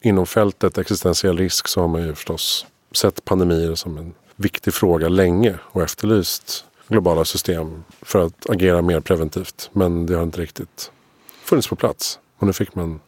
[0.00, 5.08] inom fältet existentiell risk så har man ju förstås sett pandemier som en viktig fråga
[5.08, 9.70] länge och efterlyst globala system för att agera mer preventivt.
[9.72, 10.90] Men det har inte riktigt
[11.44, 12.18] funnits på plats.
[12.38, 13.00] Och nu fick man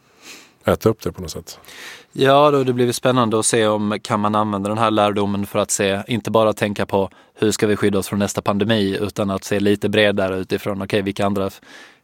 [0.65, 1.59] äta upp det på något sätt.
[2.11, 5.59] Ja, då det blir spännande att se om kan man använda den här lärdomen för
[5.59, 9.29] att se, inte bara tänka på hur ska vi skydda oss från nästa pandemi, utan
[9.29, 11.49] att se lite bredare utifrån, okej, okay, vilka andra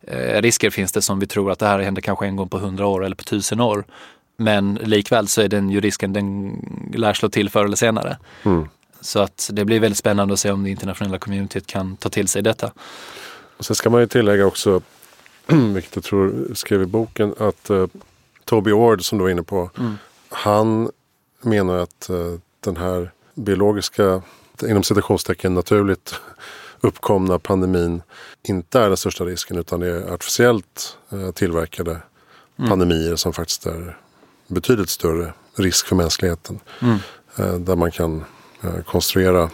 [0.02, 2.58] eh, risker finns det som vi tror att det här händer kanske en gång på
[2.58, 3.86] hundra år eller på tusen år.
[4.38, 6.60] Men likväl så är den ju risken, den
[6.94, 8.18] lär slå till förr eller senare.
[8.44, 8.68] Mm.
[9.02, 12.28] Så att det blir väldigt spännande att se om det internationella communityt kan ta till
[12.28, 12.72] sig detta.
[13.58, 14.82] Och sen ska man ju tillägga också,
[15.74, 17.88] vilket jag tror skrev i boken, att uh,
[18.48, 19.70] Toby Ord som du var inne på.
[19.78, 19.98] Mm.
[20.30, 20.92] Han
[21.42, 24.22] menar att uh, den här biologiska,
[24.64, 26.16] inom citationstecken naturligt
[26.82, 28.02] uppkomna pandemin
[28.44, 32.02] inte är den största risken utan det är artificiellt uh, tillverkade
[32.58, 32.70] mm.
[32.70, 33.98] pandemier som faktiskt är
[34.48, 36.60] betydligt större risk för mänskligheten.
[36.82, 36.98] Mm.
[37.40, 38.26] Uh, där man kan
[38.86, 39.50] konstruera den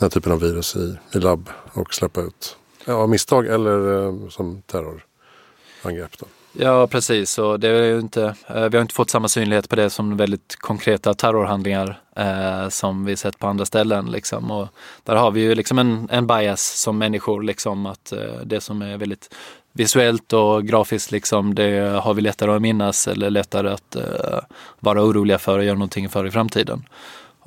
[0.00, 2.56] här typen av virus i, i labb och släppa ut.
[2.86, 6.18] Av misstag eller som terrorangrepp.
[6.18, 6.26] Då.
[6.60, 9.76] Ja precis och det är ju inte, eh, vi har inte fått samma synlighet på
[9.76, 14.06] det som väldigt konkreta terrorhandlingar eh, som vi sett på andra ställen.
[14.06, 14.50] Liksom.
[14.50, 14.68] Och
[15.04, 18.82] där har vi ju liksom en, en bias som människor, liksom, att eh, det som
[18.82, 19.34] är väldigt
[19.72, 24.38] visuellt och grafiskt, liksom, det har vi lättare att minnas eller lättare att eh,
[24.80, 26.82] vara oroliga för och göra någonting för i framtiden.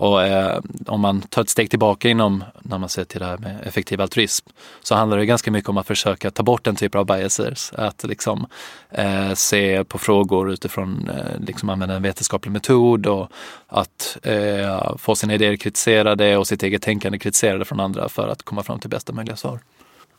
[0.02, 3.38] Och eh, om man tar ett steg tillbaka inom, när man ser till det här
[3.38, 4.50] med effektiv altruism,
[4.82, 7.74] så handlar det ganska mycket om att försöka ta bort den typen av biases.
[7.76, 8.48] Att liksom
[8.90, 13.32] eh, se på frågor utifrån, eh, liksom använda en vetenskaplig metod och
[13.68, 18.44] att eh, få sina idéer kritiserade och sitt eget tänkande kritiserade från andra för att
[18.44, 19.60] komma fram till bästa möjliga svar.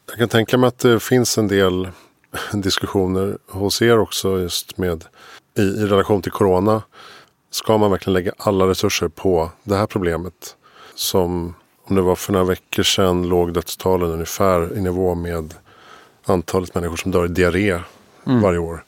[0.09, 1.89] Jag kan tänka mig att det finns en del
[2.53, 5.05] diskussioner hos er också just med
[5.59, 6.83] i, i relation till corona
[7.53, 10.57] Ska man verkligen lägga alla resurser på det här problemet?
[10.95, 15.55] Som om det var för några veckor sedan låg dödstalen ungefär i nivå med
[16.25, 17.81] antalet människor som dör i diarré
[18.27, 18.41] mm.
[18.43, 18.85] varje år.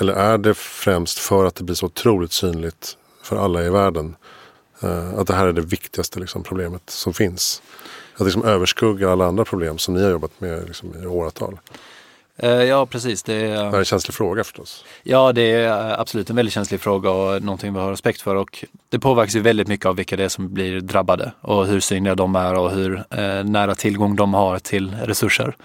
[0.00, 4.16] Eller är det främst för att det blir så otroligt synligt för alla i världen?
[4.84, 7.62] Uh, att det här är det viktigaste liksom, problemet som finns.
[8.12, 11.58] Att det liksom överskuggar alla andra problem som ni har jobbat med liksom, i åratal.
[12.38, 13.22] Eh, ja, precis.
[13.22, 14.84] Det är, det är en känslig fråga förstås.
[15.02, 18.34] Ja, det är absolut en väldigt känslig fråga och någonting vi har respekt för.
[18.34, 21.80] Och det påverkas ju väldigt mycket av vilka det är som blir drabbade och hur
[21.80, 25.56] synliga de är och hur eh, nära tillgång de har till resurser.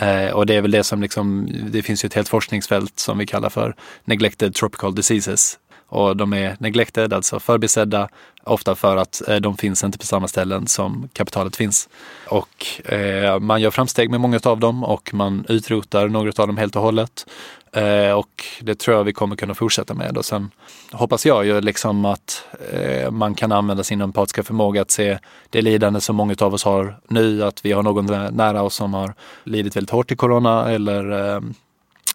[0.00, 3.18] Eh, och det är väl det som liksom, det finns ju ett helt forskningsfält som
[3.18, 5.58] vi kallar för neglected tropical diseases.
[5.88, 8.08] Och de är neglected, alltså förbisedda,
[8.44, 11.88] ofta för att eh, de finns inte på samma ställen som kapitalet finns.
[12.28, 16.56] Och eh, man gör framsteg med många av dem och man utrotar några av dem
[16.56, 17.26] helt och hållet.
[17.72, 20.16] Eh, och det tror jag vi kommer kunna fortsätta med.
[20.16, 20.50] Och sen
[20.92, 25.18] hoppas jag ju liksom att eh, man kan använda sin empatiska förmåga att se
[25.50, 28.94] det lidande som många av oss har nu, att vi har någon nära oss som
[28.94, 31.40] har lidit väldigt hårt i corona eller eh,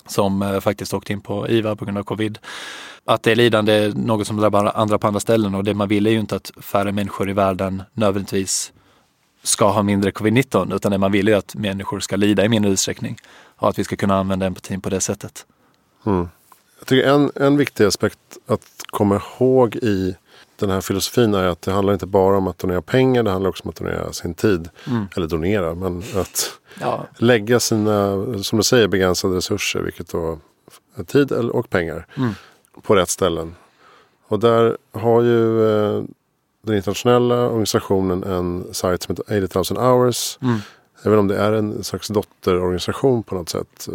[0.07, 2.37] som eh, faktiskt åkt in på IVA på grund av covid.
[3.05, 5.87] Att det är lidande är något som drabbar andra på andra ställen och det man
[5.87, 8.73] vill är ju inte att färre människor i världen nödvändigtvis
[9.43, 12.71] ska ha mindre covid-19 utan det man vill är att människor ska lida i mindre
[12.71, 13.17] utsträckning
[13.55, 15.45] och att vi ska kunna använda empatin på det sättet.
[16.05, 16.27] Mm.
[16.79, 20.15] Jag tycker en, en viktig aspekt att komma ihåg i
[20.55, 23.49] den här filosofin är att det handlar inte bara om att donera pengar, det handlar
[23.49, 24.69] också om att donera sin tid.
[24.87, 25.07] Mm.
[25.15, 27.07] Eller donera, men att ja.
[27.17, 30.39] lägga sina, som du säger, begränsade resurser, vilket då
[30.95, 32.33] är tid och pengar, mm.
[32.81, 33.55] På rätt ställen.
[34.27, 36.03] Och där har ju eh,
[36.61, 40.37] den internationella organisationen en sajt som heter 80 000 hours.
[40.41, 40.59] Mm.
[41.05, 43.89] Även om det är en slags dotterorganisation på något sätt.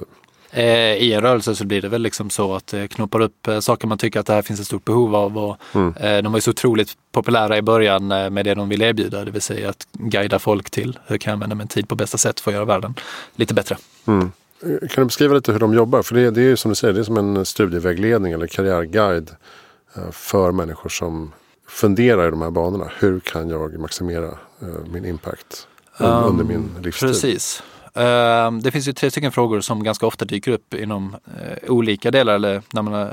[0.51, 3.61] Eh, I en rörelse så blir det väl liksom så att det knoppar upp eh,
[3.61, 5.39] saker man tycker att det här finns ett stort behov av.
[5.39, 5.95] Och, mm.
[5.97, 9.31] Eh, de var ju så otroligt populära i början med det de ville erbjuda, det
[9.31, 12.41] vill säga att guida folk till hur kan jag använda min tid på bästa sätt
[12.41, 12.95] för att göra världen
[13.37, 13.77] lite bättre.
[14.07, 14.33] Mm.
[14.61, 16.03] Kan du beskriva lite hur de jobbar?
[16.03, 19.31] För det, det är ju som du säger, det är som en studievägledning eller karriärguide
[20.13, 21.33] för människor som
[21.69, 22.91] funderar i de här banorna.
[22.99, 24.39] Hur kan jag maximera
[24.93, 25.69] min impact
[25.99, 27.09] under min livstid?
[27.09, 27.63] Precis.
[27.95, 32.11] Ehm, det finns ju tre stycken frågor som ganska ofta dyker upp inom eh, olika
[32.11, 33.13] delar eller när man uh,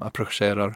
[0.00, 0.74] approcherar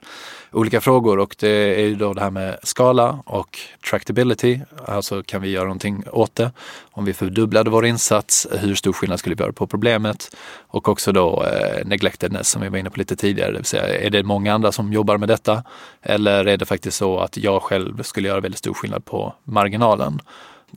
[0.53, 3.59] olika frågor och det är ju då det här med skala och
[3.91, 4.61] tractability.
[4.87, 6.53] Alltså kan vi göra någonting åt det?
[6.91, 10.37] Om vi fördubblade vår insats, hur stor skillnad skulle vi göra på problemet?
[10.59, 14.01] Och också då uh, neglectedness som vi var inne på lite tidigare, det vill säga
[14.07, 15.65] är det många andra som jobbar med detta?
[16.03, 20.21] Eller är det faktiskt så att jag själv skulle göra väldigt stor skillnad på marginalen?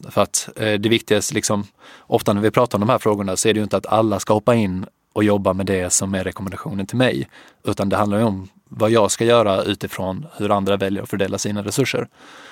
[0.10, 1.64] För att eh, det viktigaste, liksom,
[2.00, 4.20] ofta när vi pratar om de här frågorna så är det ju inte att alla
[4.20, 7.30] ska hoppa in och jobba med det som är rekommendationen till mig.
[7.64, 11.38] Utan det handlar ju om vad jag ska göra utifrån hur andra väljer att fördela
[11.38, 12.08] sina resurser.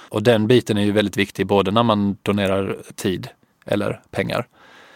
[0.09, 3.27] Och den biten är ju väldigt viktig både när man donerar tid
[3.65, 4.47] eller pengar.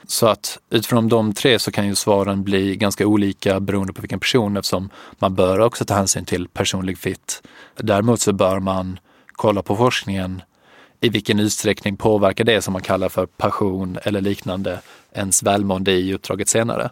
[0.08, 4.20] Så att utifrån de tre så kan ju svaren bli ganska olika beroende på vilken
[4.20, 7.44] person eftersom man bör också ta hänsyn till personlig fit.
[7.78, 10.42] Däremot så bör man kolla på forskningen
[11.02, 14.80] i vilken utsträckning påverkar det som man kallar för passion eller liknande
[15.14, 16.90] ens välmående i uppdraget senare?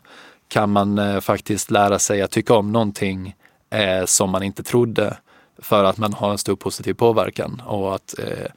[0.47, 3.35] Kan man eh, faktiskt lära sig att tycka om någonting
[3.69, 5.17] eh, som man inte trodde
[5.57, 8.51] för att man har en stor positiv påverkan och att eh,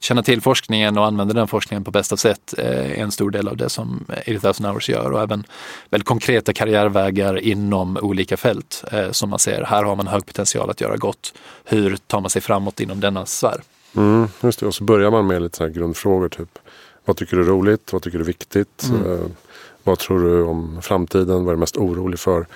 [0.00, 3.56] känna till forskningen och använda den forskningen på bästa sätt är en stor del av
[3.56, 4.04] det som
[4.36, 5.44] 8000 hours gör och även
[5.90, 9.64] väldigt konkreta karriärvägar inom olika fält som man ser.
[9.64, 11.34] Här har man hög potential att göra gott.
[11.64, 13.60] Hur tar man sig framåt inom denna sfär?
[13.96, 14.66] Mm, just det.
[14.66, 16.28] Och så börjar man med lite så grundfrågor.
[16.28, 16.58] Typ,
[17.04, 17.92] vad tycker du är roligt?
[17.92, 18.88] Vad tycker du är viktigt?
[18.88, 19.12] Mm.
[19.12, 19.26] Eh,
[19.82, 21.44] vad tror du om framtiden?
[21.44, 22.46] Vad är du mest orolig för?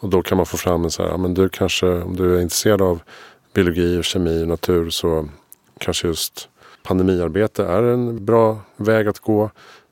[0.00, 2.36] Och då kan man få fram en så här, ja, men du kanske, om du
[2.36, 3.00] är intresserad av
[3.52, 5.28] biologi, och kemi och natur så
[5.78, 6.48] kanske just
[6.82, 9.50] pandemiarbete är en bra väg att gå.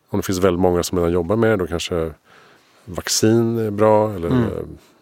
[0.08, 2.12] Om det finns väldigt många som redan jobbar med det då kanske
[2.84, 4.48] vaccin är bra eller mm.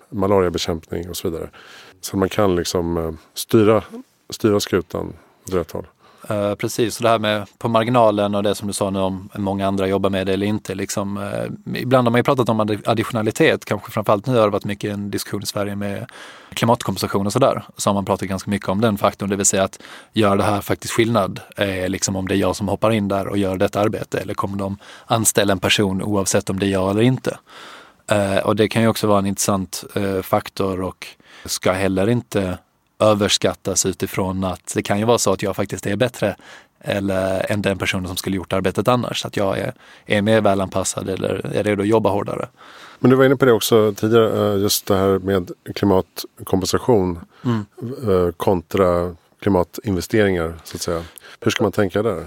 [0.08, 1.50] malariabekämpning och så vidare.
[2.00, 3.84] Så man kan liksom eh, styra,
[4.30, 5.12] styra skutan
[5.48, 5.86] åt rätt håll.
[6.30, 8.98] Uh, eh, precis, och det här med på marginalen och det som du sa nu
[8.98, 10.74] om många andra jobbar med det eller inte.
[10.74, 14.64] Liksom, uh, ibland har man ju pratat om additionalitet, kanske framförallt nu har det varit
[14.64, 16.06] mycket en diskussion i Sverige med
[16.54, 17.64] klimatkompensation och sådär.
[17.76, 20.44] Så har man pratat ganska mycket om den faktorn, det vill säga att gör det
[20.44, 21.40] här faktiskt skillnad?
[21.60, 24.34] Uh, liksom om det är jag som hoppar in där och gör detta arbete eller
[24.34, 27.38] kommer de anställa en person oavsett om det är jag eller inte?
[28.44, 29.84] och det kan ju också vara en intressant
[30.22, 31.06] faktor och
[31.44, 32.58] ska heller inte
[33.00, 36.36] överskattas utifrån att det kan ju vara så att jag faktiskt är bättre
[36.80, 39.24] eller än den personen som skulle gjort arbetet annars.
[39.24, 39.72] Att jag är,
[40.06, 42.48] är mer välanpassad eller är redo att jobba hårdare.
[42.98, 47.66] Men du var inne på det också tidigare, eh, just det här med klimatkompensation mm.
[48.08, 51.02] Eh, kontra klimatinvesteringar så att säga.
[51.40, 52.26] Hur ska man tänka där?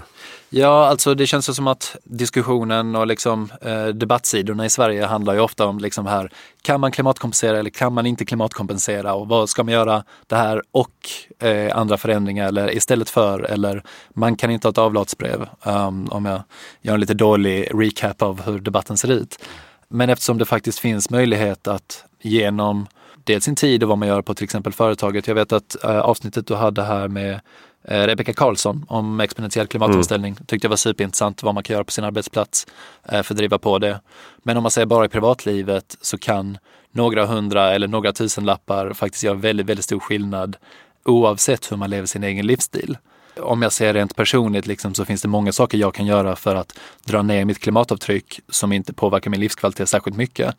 [0.56, 5.40] Ja, alltså det känns som att diskussionen och liksom, eh, debattsidorna i Sverige handlar ju
[5.40, 6.30] ofta om liksom här,
[6.62, 10.62] kan man klimatkompensera eller kan man inte klimatkompensera och vad ska man göra det här
[10.72, 10.92] och
[11.38, 16.24] eh, andra förändringar eller istället för eller man kan inte ha ett avlatsbrev um, om
[16.24, 16.42] jag
[16.82, 19.44] gör en lite dålig recap av hur debatten ser ut.
[19.88, 22.86] Men eftersom det faktiskt finns möjlighet att genom
[23.24, 25.26] dels sin tid och vad man gör på till exempel företaget.
[25.26, 27.40] Jag vet att eh, avsnittet du hade här med
[27.88, 30.30] Rebecka Karlsson om exponentiell klimatomställning.
[30.30, 30.44] Mm.
[30.46, 32.66] Tyckte det var superintressant vad man kan göra på sin arbetsplats
[33.04, 34.00] eh, för att driva på det.
[34.42, 36.58] Men om man säger bara i privatlivet så kan
[36.92, 40.56] några hundra eller några tusen lappar faktiskt göra väldigt, väldigt stor skillnad
[41.04, 42.98] oavsett hur man lever sin egen livsstil.
[43.40, 46.54] Om jag ser rent personligt liksom, så finns det många saker jag kan göra för
[46.54, 50.56] att dra ner mitt klimatavtryck som inte påverkar min livskvalitet särskilt mycket.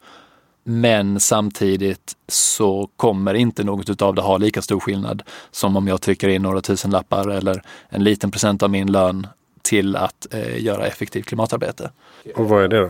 [0.68, 6.02] Men samtidigt så kommer inte något utav det ha lika stor skillnad som om jag
[6.02, 9.28] trycker in några tusen lappar eller en liten procent av min lön
[9.62, 11.92] till att eh, göra effektivt klimatarbete.
[12.36, 12.90] Och vad är det då?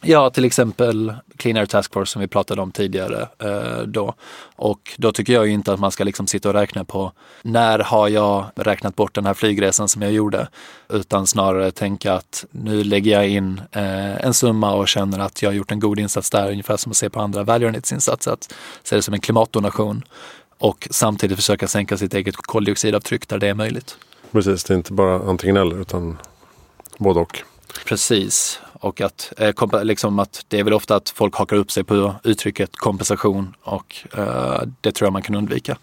[0.00, 4.14] Ja, till exempel Clean Air Task Force som vi pratade om tidigare eh, då.
[4.56, 8.08] Och då tycker jag inte att man ska liksom sitta och räkna på när har
[8.08, 10.48] jag räknat bort den här flygresan som jag gjorde?
[10.88, 15.50] Utan snarare tänka att nu lägger jag in eh, en summa och känner att jag
[15.50, 18.96] har gjort en god insats där, ungefär som att se på andra välgörenhetsinsatser, att se
[18.96, 20.04] det som en klimatdonation
[20.58, 23.96] och samtidigt försöka sänka sitt eget koldioxidavtryck där det är möjligt.
[24.32, 26.18] Precis, det är inte bara antingen eller utan
[26.98, 27.42] både och.
[27.86, 28.60] Precis.
[28.80, 32.14] Och att, eh, liksom att det är väl ofta att folk hakar upp sig på
[32.24, 35.78] uttrycket kompensation och eh, det tror jag man kan undvika.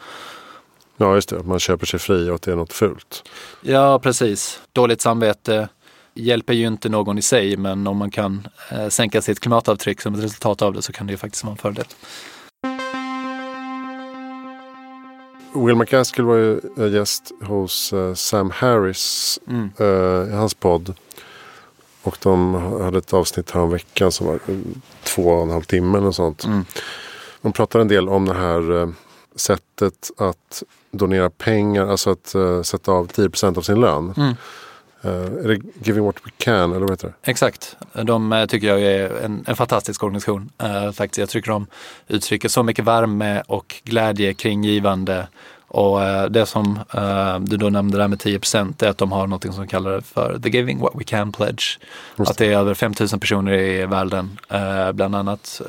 [0.98, 1.43] Ja, just det.
[1.43, 3.30] Man köper sig fri och att det är något fult.
[3.62, 4.60] Ja, precis.
[4.74, 5.70] Dåligt samvete
[6.14, 10.14] hjälper ju inte någon i sig, men om man kan eh, sänka sitt klimatavtryck som
[10.14, 11.86] ett resultat av det så kan det ju faktiskt vara en fördel.
[15.54, 16.60] Will McCaskill var ju
[16.93, 19.70] gäst hos Sam Harris mm.
[20.30, 20.93] i hans podd.
[22.06, 24.39] Och de hade ett avsnitt här om veckan som var
[25.03, 26.43] två och en halv timme eller sånt.
[26.43, 26.66] Mm.
[27.41, 28.89] De pratade en del om det här eh,
[29.36, 34.14] sättet att donera pengar, alltså att uh, sätta av 10% av sin lön.
[34.18, 34.36] Mm.
[35.06, 37.32] Uh, är det Giving What We Can eller vad heter det?
[37.32, 37.78] Exakt.
[38.03, 40.49] De uh, tycker jag är en, en fantastisk organisation.
[40.64, 41.18] Uh, faktiskt.
[41.18, 41.68] Jag tycker de
[42.08, 45.28] uttrycker så mycket värme och glädje kring givande
[45.68, 49.28] och eh, det som eh, du då nämnde där med 10% är att de har
[49.28, 51.80] något som kallar för The Giving What We Can Pledge.
[52.16, 52.32] Just.
[52.32, 55.61] Att det är över 5000 personer i världen, eh, bland annat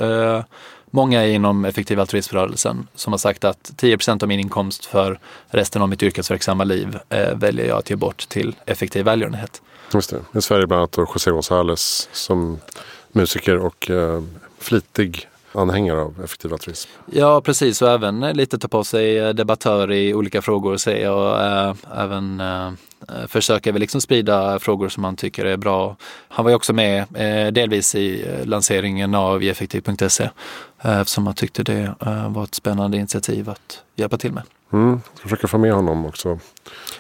[0.90, 5.18] många inom effektiv altruismrörelsen som har sagt att 10% av min inkomst för
[5.48, 6.98] resten av mitt yrkesverksamma liv
[7.34, 9.62] väljer jag att ge bort till effektiv välgörenhet.
[9.94, 10.38] Just det.
[10.38, 12.58] I Sverige bland annat José González som
[13.12, 13.90] musiker och
[14.58, 16.90] flitig anhängare av effektiv altruism.
[17.12, 21.04] Ja precis och även eh, lite ta på sig eh, debattör i olika frågor säger
[21.04, 21.68] jag.
[21.68, 22.72] Äh, även äh,
[23.26, 25.96] försöker väl liksom sprida frågor som man tycker är bra.
[26.28, 30.30] Han var ju också med äh, delvis i lanseringen av effektiv.se
[30.82, 31.94] eftersom han tyckte det
[32.28, 34.42] var ett spännande initiativ att hjälpa till med.
[34.72, 36.38] Mm, jag försöker få med honom också.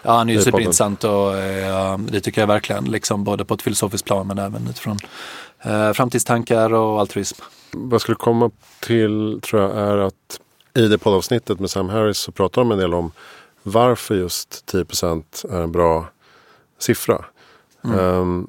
[0.02, 2.84] Ja, han är ju superintressant och eh, det tycker jag verkligen.
[2.84, 4.98] Liksom, både på ett filosofiskt plan men även utifrån
[5.62, 7.42] eh, framtidstankar och altruism
[7.76, 8.50] vad jag skulle komma
[8.80, 10.40] till tror jag är att
[10.74, 13.12] i det poddavsnittet med Sam Harris så pratar de en del om
[13.62, 16.08] varför just 10% är en bra
[16.78, 17.24] siffra.
[17.84, 17.98] Mm.
[17.98, 18.46] Um,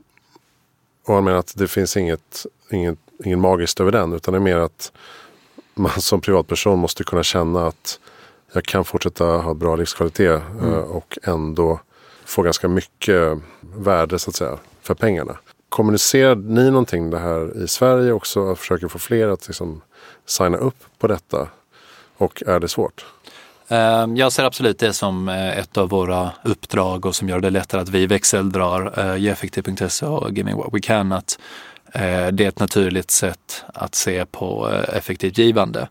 [1.06, 4.42] och han menar att det finns inget, inget, inget magiskt över den utan det är
[4.42, 4.92] mer att
[5.74, 8.00] man som privatperson måste kunna känna att
[8.58, 10.74] jag kan fortsätta ha bra livskvalitet mm.
[10.74, 11.80] uh, och ändå
[12.26, 15.38] få ganska mycket värde så att säga för pengarna.
[15.70, 18.40] Kommunicerar ni någonting det här i Sverige också?
[18.40, 19.82] Och försöker få fler att liksom
[20.26, 21.48] signa upp på detta?
[22.18, 23.06] Och är det svårt?
[23.68, 27.50] Ehm, jag ser absolut det som eh, ett av våra uppdrag och som gör det
[27.50, 31.12] lättare att vi växeldrar uh, Effektiv.se och Give Me What We Can.
[31.12, 31.40] Att
[31.94, 35.88] eh, det är ett naturligt sätt att se på effektivt givande.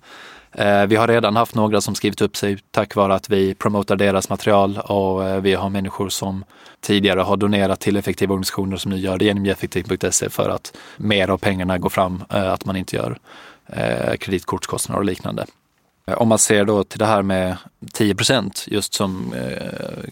[0.59, 3.97] Eh, vi har redan haft några som skrivit upp sig tack vare att vi promotar
[3.97, 6.45] deras material och eh, vi har människor som
[6.81, 11.29] tidigare har donerat till effektiva organisationer som nu gör det genom effektiv.se för att mer
[11.29, 13.19] av pengarna går fram, eh, att man inte gör
[14.21, 15.47] kreditkortskostnader och liknande.
[16.17, 17.57] Om man ser då till det här med
[17.95, 19.35] 10% just som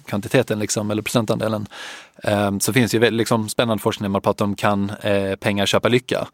[0.07, 1.66] kvantiteten liksom, eller procentandelen,
[2.61, 4.92] så finns det ju liksom spännande forskning när man pratar om kan
[5.40, 6.26] pengar köpa lycka?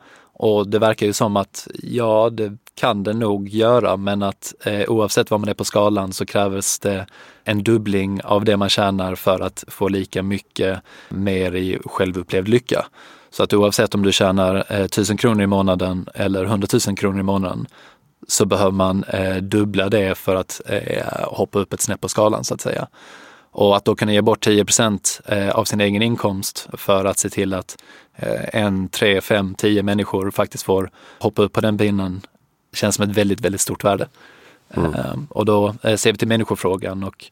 [0.43, 4.91] Och det verkar ju som att ja, det kan det nog göra, men att eh,
[4.91, 7.07] oavsett var man är på skalan så krävs det
[7.45, 12.87] en dubbling av det man tjänar för att få lika mycket mer i självupplevd lycka.
[13.31, 17.21] Så att oavsett om du tjänar eh, 1000 kronor i månaden eller 100 000 kronor
[17.21, 17.67] i månaden
[18.29, 22.45] så behöver man eh, dubbla det för att eh, hoppa upp ett snäpp på skalan
[22.45, 22.89] så att säga.
[23.53, 24.65] Och att då kunna ge bort 10
[25.27, 27.83] eh, av sin egen inkomst för att se till att
[28.17, 32.21] eh, en, tre, fem, tio människor faktiskt får hoppa upp på den binnen
[32.73, 34.09] känns som ett väldigt, väldigt stort värde.
[34.75, 34.95] Mm.
[34.95, 37.25] Ehm, och då eh, ser vi till människofrågan och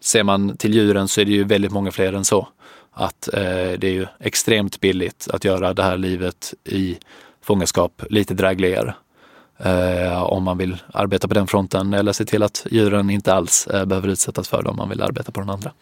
[0.00, 2.48] ser man till djuren så är det ju väldigt många fler än så.
[2.96, 6.98] Att det är ju extremt billigt att göra det här livet i
[7.42, 8.94] fångenskap lite drägligare.
[9.58, 13.66] Eh, om man vill arbeta på den fronten eller se till att djuren inte alls
[13.66, 15.72] eh, behöver utsättas för det om man vill arbeta på den andra.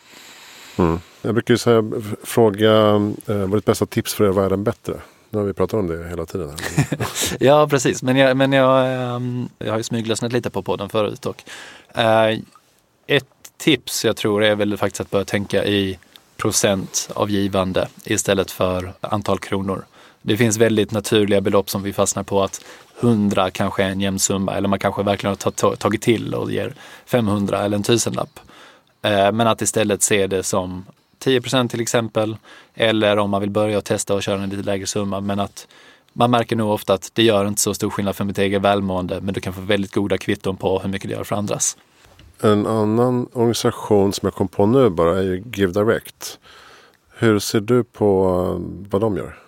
[0.76, 1.00] Mm.
[1.22, 1.82] Jag brukar säga,
[2.22, 4.94] fråga eh, vad är ditt bästa tips för att göra världen bättre?
[5.30, 6.56] Nu har vi pratat om det hela tiden.
[7.40, 8.02] ja, precis.
[8.02, 11.26] Men jag, men jag, ehm, jag har ju smyglyssnat lite på podden förut.
[11.26, 11.42] Och,
[11.94, 12.38] eh,
[13.06, 15.98] ett tips jag tror är väl faktiskt att börja tänka i
[16.36, 19.84] procent av givande istället för antal kronor.
[20.22, 22.64] Det finns väldigt naturliga belopp som vi fastnar på att
[23.02, 26.74] 100 kanske är en jämn summa eller man kanske verkligen har tagit till och ger
[27.06, 28.40] 500 eller en tusenlapp.
[29.02, 30.84] Eh, men att istället se det som
[31.24, 32.36] 10% till exempel.
[32.74, 35.20] Eller om man vill börja testa och köra en lite lägre summa.
[35.20, 35.66] Men att
[36.12, 39.20] man märker nog ofta att det gör inte så stor skillnad för mitt eget välmående.
[39.20, 41.76] Men du kan få väldigt goda kvitton på hur mycket det gör för andras.
[42.40, 46.38] En annan organisation som jag kom på nu bara är ju Give Direct.
[47.14, 49.41] Hur ser du på eh, vad de gör?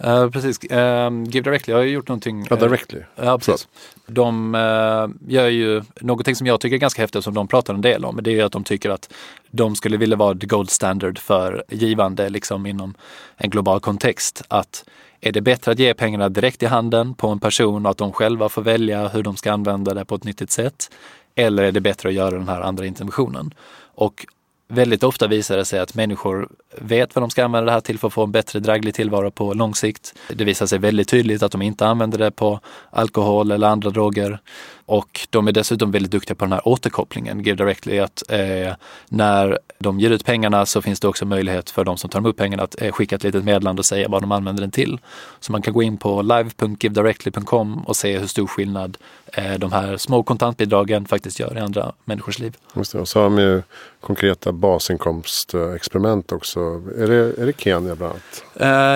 [0.00, 0.58] Uh, precis.
[0.72, 2.46] Uh, Give Directly har ju gjort någonting.
[2.50, 2.98] Ja, Directly.
[2.98, 3.68] Uh, ja, precis.
[4.06, 7.80] De uh, gör ju någonting som jag tycker är ganska häftigt som de pratar en
[7.80, 8.18] del om.
[8.22, 9.12] Det är ju att de tycker att
[9.50, 12.94] de skulle vilja vara the gold standard för givande liksom inom
[13.36, 14.42] en global kontext.
[14.48, 14.84] Att
[15.20, 18.12] är det bättre att ge pengarna direkt i handen på en person och att de
[18.12, 20.90] själva får välja hur de ska använda det på ett nyttigt sätt?
[21.34, 23.54] Eller är det bättre att göra den här andra interventionen?
[23.94, 24.26] Och
[24.68, 26.48] väldigt ofta visar det sig att människor
[26.78, 29.30] vet vad de ska använda det här till för att få en bättre draglig tillvaro
[29.30, 30.14] på lång sikt.
[30.28, 32.60] Det visar sig väldigt tydligt att de inte använder det på
[32.90, 34.38] alkohol eller andra droger.
[34.86, 38.74] Och de är dessutom väldigt duktiga på den här återkopplingen, Give Directly, att eh,
[39.08, 42.36] när de ger ut pengarna så finns det också möjlighet för de som tar emot
[42.36, 44.98] pengarna att eh, skicka ett litet meddelande och säga vad de använder den till.
[45.40, 48.96] Så man kan gå in på live.givedirectly.com och se hur stor skillnad
[49.32, 52.56] eh, de här små kontantbidragen faktiskt gör i andra människors liv.
[52.74, 53.62] Just det, och så har de ju
[54.00, 56.60] konkreta basinkomstexperiment också.
[56.98, 58.44] Är det, är det Kenya bland annat?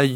[0.04, 0.10] Eh,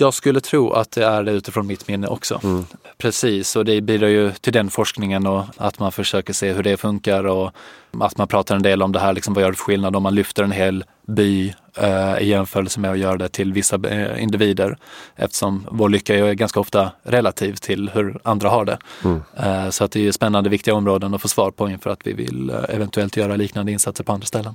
[0.00, 2.40] jag skulle tro att det är det utifrån mitt minne också.
[2.44, 2.64] Mm.
[2.98, 6.76] Precis, och det bidrar ju till den forskningen och att man försöker se hur det
[6.76, 7.52] funkar och
[8.00, 10.02] att man pratar en del om det här, liksom, vad gör det för skillnad om
[10.02, 14.22] man lyfter en hel by eh, i jämförelse med att göra det till vissa eh,
[14.22, 14.78] individer.
[15.16, 18.78] Eftersom vår lycka är ganska ofta relativ till hur andra har det.
[19.04, 19.22] Mm.
[19.36, 22.12] Eh, så att det är spännande, viktiga områden att få svar på inför att vi
[22.12, 24.54] vill eh, eventuellt göra liknande insatser på andra ställen.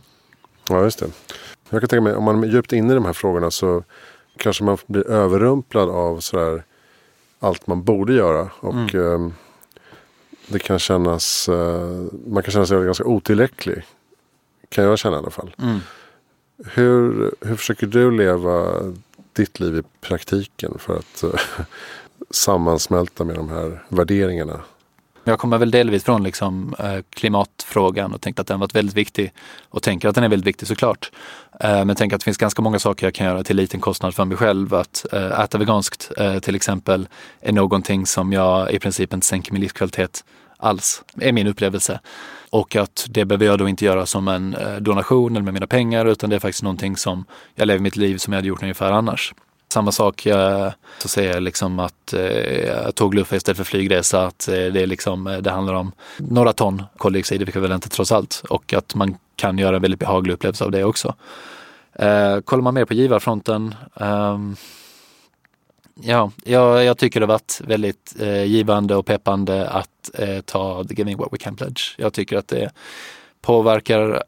[0.70, 1.08] Ja, just det.
[1.70, 3.84] Jag kan tänka mig, om man är djupt inne i de här frågorna så
[4.38, 6.64] kanske man blir överrumplad av sådär
[7.40, 8.50] allt man borde göra.
[8.60, 9.34] Och mm.
[10.52, 13.84] Det kan kännas, eh, man kan känna sig ganska otillräcklig.
[14.70, 15.56] Kan jag känna i alla fall.
[15.62, 15.80] Mm.
[16.66, 18.84] Hur, hur försöker du leva
[19.34, 21.66] ditt liv i praktiken för att eh,
[22.30, 24.62] sammansmälta med de här värderingarna?
[25.24, 29.34] Jag kommer väl delvis från liksom, eh, klimatfrågan och tänkte att den varit väldigt viktig
[29.70, 31.12] och tänker att den är väldigt viktig såklart.
[31.60, 34.16] Eh, men tänker att det finns ganska många saker jag kan göra till liten kostnad
[34.16, 34.74] för mig själv.
[34.74, 37.08] Att eh, äta veganskt eh, till exempel
[37.42, 40.24] är någonting som jag i princip inte sänker min livskvalitet
[40.58, 42.00] alls, är min upplevelse.
[42.50, 45.68] Och att det behöver jag då inte göra som en eh, donation eller med mina
[45.68, 48.64] pengar utan det är faktiskt någonting som jag lever mitt liv som jag hade gjort
[48.64, 49.34] ungefär annars.
[49.72, 50.28] Samma sak,
[51.00, 55.28] så säger jag liksom att eh, tågluffa istället för flygresa, att eh, det, är liksom,
[55.28, 58.44] eh, det handlar om några ton koldioxid, det väl inte trots allt.
[58.50, 61.16] Och att man kan göra en väldigt behaglig upplevelse av det också.
[61.94, 64.38] Eh, kollar man mer på givarfronten, eh,
[66.02, 70.84] ja, jag, jag, tycker det har varit väldigt eh, givande och peppande att eh, ta
[70.84, 71.96] The Giving What We Can Pledge.
[71.98, 72.72] Jag tycker att det
[73.42, 74.24] påverkar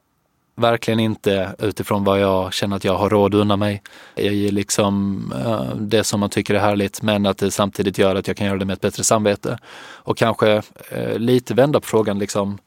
[0.56, 3.82] verkligen inte utifrån vad jag känner att jag har råd att unna mig.
[4.16, 8.16] Jag ger liksom uh, det som man tycker är härligt men att det samtidigt gör
[8.16, 9.58] att jag kan göra det med ett bättre samvete.
[9.84, 10.62] Och kanske
[10.98, 12.58] uh, lite vända på frågan liksom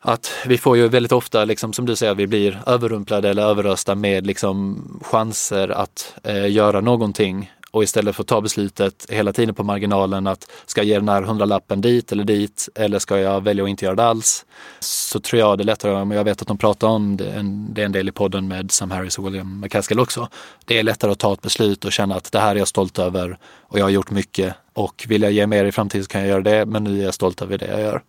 [0.00, 3.94] att vi får ju väldigt ofta, liksom, som du säger, vi blir överrumplade eller överrösta
[3.94, 9.54] med liksom, chanser att eh, göra någonting och istället för att ta beslutet hela tiden
[9.54, 13.40] på marginalen att ska jag ge den här hundralappen dit eller dit eller ska jag
[13.40, 14.44] välja att inte göra det alls?
[14.80, 17.74] Så tror jag det är lättare, men jag vet att de pratar om det, en,
[17.74, 20.28] det är en del i podden med Sam Harris och William McCaskill också.
[20.64, 22.98] Det är lättare att ta ett beslut och känna att det här är jag stolt
[22.98, 26.20] över och jag har gjort mycket och vill jag ge mer i framtiden så kan
[26.20, 28.02] jag göra det men nu är jag stolt över det jag gör.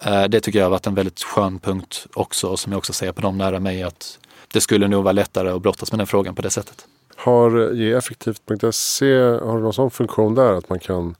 [0.00, 3.12] Eh, det tycker jag har varit en väldigt skön punkt också som jag också ser
[3.12, 4.18] på dem nära mig att
[4.52, 6.86] det skulle nog vara lättare att brottas med den frågan på det sättet.
[7.18, 11.14] Har eh, geeffektivt.se, har du någon sån funktion där att man kan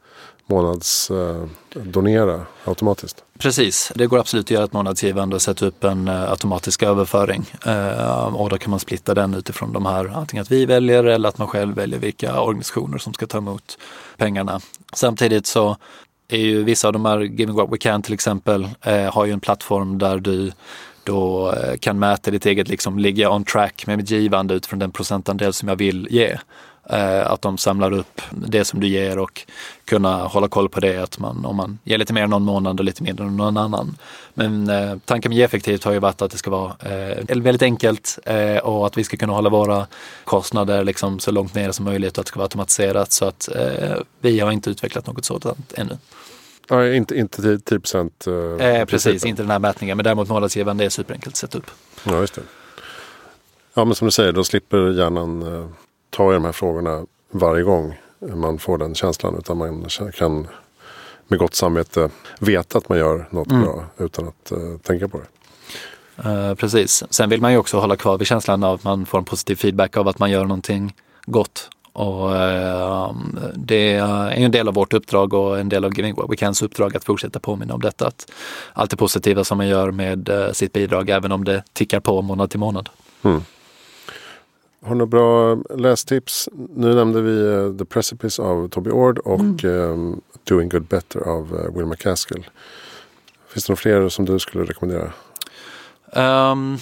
[0.46, 3.24] månadsdonera eh, automatiskt?
[3.38, 7.44] Precis, det går absolut att göra ett månadsgivande och sätta upp en eh, automatisk överföring.
[7.66, 11.28] Eh, och då kan man splitta den utifrån de här, antingen att vi väljer eller
[11.28, 13.78] att man själv väljer vilka organisationer som ska ta emot
[14.16, 14.60] pengarna.
[14.92, 15.76] Samtidigt så
[16.28, 19.32] är ju vissa av de här Giving What We Can till exempel, eh, har ju
[19.32, 20.52] en plattform där du
[21.08, 24.78] då eh, kan mäta ditt eget, liksom, ligger jag on track med mitt givande utifrån
[24.78, 26.38] den procentandel som jag vill ge.
[26.90, 29.46] Eh, att de samlar upp det som du ger och
[29.84, 30.96] kunna hålla koll på det.
[30.96, 33.96] Att man, om man ger lite mer någon månad och lite mindre någon annan.
[34.34, 38.18] Men eh, tanken med Ge-effektivt har ju varit att det ska vara eh, väldigt enkelt
[38.24, 39.86] eh, och att vi ska kunna hålla våra
[40.24, 43.12] kostnader liksom så långt ner som möjligt och att det ska vara automatiserat.
[43.12, 45.98] Så att eh, vi har inte utvecklat något sådant ännu.
[46.68, 48.26] Ja, inte, inte 10 procent?
[48.26, 49.96] Eh, eh precis, inte den här mätningen.
[49.96, 51.70] Men däremot månadsgivaren, det är superenkelt att sätta upp.
[52.04, 52.42] Ja, just det.
[53.74, 55.68] Ja, men som du säger, då slipper hjärnan eh,
[56.10, 59.38] ta i de här frågorna varje gång man får den känslan.
[59.38, 60.48] Utan man kan
[61.28, 62.10] med gott samvete
[62.40, 63.62] veta att man gör något mm.
[63.62, 65.26] bra utan att uh, tänka på det.
[66.28, 67.04] Uh, precis.
[67.10, 69.56] Sen vill man ju också hålla kvar vid känslan av att man får en positiv
[69.56, 70.94] feedback av att man gör någonting
[71.26, 71.70] gott.
[71.98, 73.12] Och uh,
[73.54, 76.62] det är en del av vårt uppdrag och en del av Giving What We Cans
[76.62, 78.06] uppdrag att fortsätta påminna om detta.
[78.06, 78.30] Att
[78.72, 82.50] allt det positiva som man gör med sitt bidrag, även om det tickar på månad
[82.50, 82.88] till månad.
[83.22, 83.40] Mm.
[84.82, 86.48] Har du några bra lästips?
[86.76, 89.64] Nu nämnde vi uh, The Precipice av Toby Ord och mm.
[89.64, 92.46] um, Doing Good Better av uh, Will McCaskill.
[93.48, 95.12] Finns det några fler som du skulle rekommendera?
[96.52, 96.78] Um,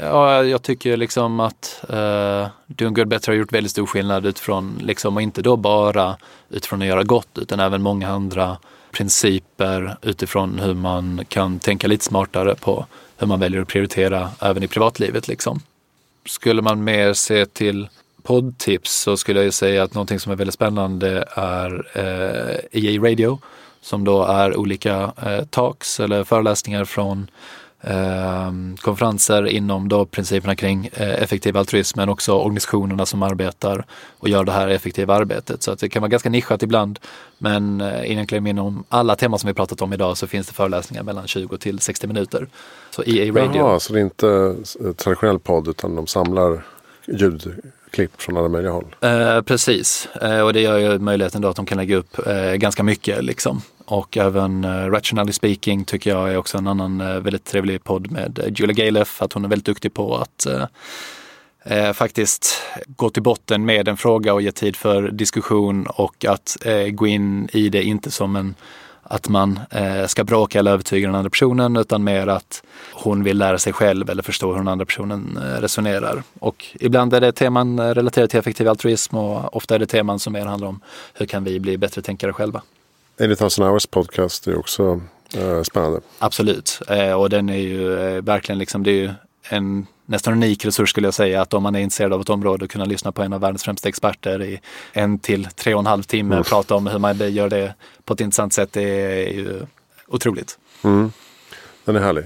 [0.00, 4.26] ja, jag tycker liksom att eh, uh, Doing Good Better har gjort väldigt stor skillnad
[4.26, 6.16] utifrån, liksom, och inte då bara
[6.48, 8.56] utifrån att göra gott utan även många andra
[8.90, 12.86] principer utifrån hur man kan tänka lite smartare på
[13.16, 15.28] hur man väljer att prioritera även i privatlivet.
[15.28, 15.60] Liksom
[16.26, 17.88] skulle man mer se till
[18.22, 23.38] poddtips så skulle jag säga att någonting som är väldigt spännande är eh, EA Radio
[23.80, 27.30] som då är olika eh, talks eller föreläsningar från
[27.82, 33.84] Ehm, konferenser inom då principerna kring eh, effektiv altruism men också organisationerna som arbetar
[34.18, 35.62] och gör det här effektiva arbetet.
[35.62, 36.98] Så att det kan vara ganska nischat ibland
[37.38, 41.02] men eh, egentligen inom alla teman som vi pratat om idag så finns det föreläsningar
[41.02, 42.48] mellan 20 till 60 minuter.
[42.90, 43.56] Så EA Radio.
[43.56, 44.56] Jaha, så det är inte
[44.96, 46.62] traditionell podd utan de samlar
[47.06, 47.62] ljud?
[47.90, 48.96] Klipp från alla möjliga håll?
[49.00, 52.52] Eh, precis, eh, och det gör ju möjligheten då att de kan lägga upp eh,
[52.52, 53.62] ganska mycket liksom.
[53.90, 58.10] Och även uh, Rationally Speaking tycker jag är också en annan eh, väldigt trevlig podd
[58.10, 59.22] med eh, Julia Galef.
[59.22, 60.46] Att hon är väldigt duktig på att
[61.64, 66.56] Eh, faktiskt gå till botten med en fråga och ge tid för diskussion och att
[66.92, 68.54] gå in i det inte som en
[69.10, 73.38] att man eh, ska bråka eller övertyga den andra personen utan mer att hon vill
[73.38, 76.22] lära sig själv eller förstå hur den andra personen eh, resonerar.
[76.38, 80.32] Och ibland är det teman relaterade till effektiv altruism och ofta är det teman som
[80.32, 80.80] mer handlar om
[81.14, 82.62] hur kan vi bli bättre tänkare själva.
[83.20, 85.00] 8000 Hours podcast är också
[85.36, 86.00] eh, spännande.
[86.18, 89.10] Absolut, eh, och den är ju eh, verkligen liksom, det är ju
[89.42, 92.68] en nästan unik resurs skulle jag säga att om man är intresserad av ett område
[92.68, 94.60] kunna lyssna på en av världens främsta experter i
[94.92, 96.44] en till tre och en halv timme mm.
[96.44, 98.72] prata om hur man gör det på ett intressant sätt.
[98.72, 99.66] Det är ju
[100.08, 100.58] otroligt.
[100.82, 101.12] Mm.
[101.84, 102.24] Den är härlig.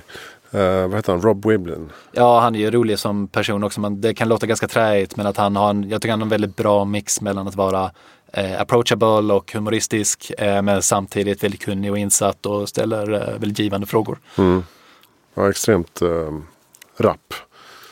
[0.54, 1.22] Uh, vad heter han?
[1.22, 1.90] Rob Wiblin?
[2.12, 3.80] Ja, han är ju rolig som person också.
[3.80, 6.26] Men det kan låta ganska träigt men att han har en, jag tycker han har
[6.26, 7.90] en väldigt bra mix mellan att vara
[8.32, 13.58] eh, approachable och humoristisk eh, men samtidigt väldigt kunnig och insatt och ställer eh, väldigt
[13.58, 14.18] givande frågor.
[14.38, 14.64] Mm.
[15.34, 16.38] Ja, extremt eh,
[16.96, 17.34] rapp.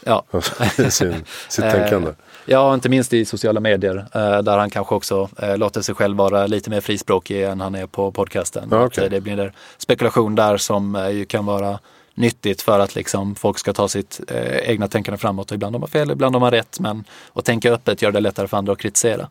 [0.05, 0.25] Ja.
[0.91, 2.09] sin, sitt tänkande.
[2.09, 5.95] Eh, ja, inte minst i sociala medier eh, där han kanske också eh, låter sig
[5.95, 8.69] själv vara lite mer frispråkig än han är på podcasten.
[8.71, 9.09] Ja, okay.
[9.09, 11.79] Det blir spekulation där som ju kan vara
[12.15, 15.51] nyttigt för att liksom folk ska ta sitt eh, egna tänkande framåt.
[15.51, 16.81] Och ibland har man fel, ibland har man rätt.
[16.81, 19.29] Men att tänka öppet gör det lättare för andra att kritisera.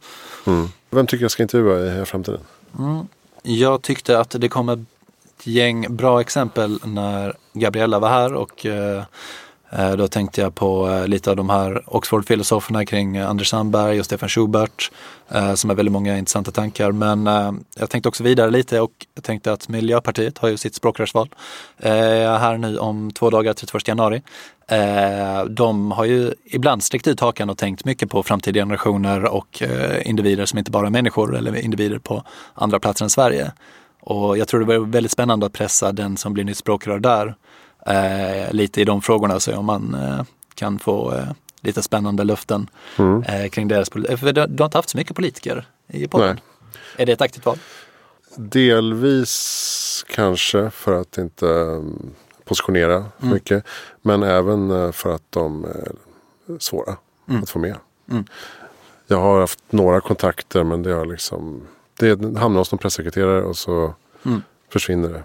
[0.48, 0.70] Mm.
[0.90, 2.42] Vem tycker jag ska intervjua i framtiden?
[2.80, 3.08] Mm.
[3.44, 4.80] Jag tyckte att det kom ett
[5.44, 9.04] gäng bra exempel när Gabriella var här och Eh,
[9.72, 14.00] Eh, då tänkte jag på eh, lite av de här Oxford-filosoferna kring eh, Anders Sandberg
[14.00, 14.92] och Stefan Schubert
[15.56, 16.92] som har väldigt många intressanta tankar.
[16.92, 17.26] Men
[17.78, 21.30] jag tänkte också vidare lite och jag tänkte att Miljöpartiet har ju sitt språkrörsval
[21.78, 24.22] här nu om två dagar, 31 januari.
[25.50, 29.64] De har ju ibland sträckt ut hakan och tänkt mycket på framtida generationer och
[30.02, 33.52] individer som inte bara är människor eller individer på andra platser än Sverige.
[34.02, 37.36] Och jag tror det var väldigt spännande att pressa den som blir nytt språkrör där
[37.86, 39.40] eh, lite i de frågorna.
[39.40, 40.24] Så om man eh,
[40.56, 41.28] kan få eh,
[41.62, 43.24] lite spännande löften mm.
[43.24, 44.20] Eh, kring deras politik.
[44.20, 46.30] För du, du har inte haft så mycket politiker i podden.
[46.30, 46.74] Nej.
[46.98, 47.58] Är det ett aktivt val?
[48.36, 52.14] Delvis kanske för att inte um,
[52.44, 53.34] positionera för mm.
[53.34, 53.66] mycket.
[54.02, 55.92] Men även uh, för att de är
[56.60, 56.98] svåra
[57.30, 57.44] mm.
[57.44, 57.76] att få med.
[58.10, 58.26] Mm.
[59.08, 61.68] Jag har haft några kontakter men det har liksom
[62.00, 63.94] det hamnar hos någon pressekreterare och så
[64.26, 64.42] mm.
[64.70, 65.24] försvinner det.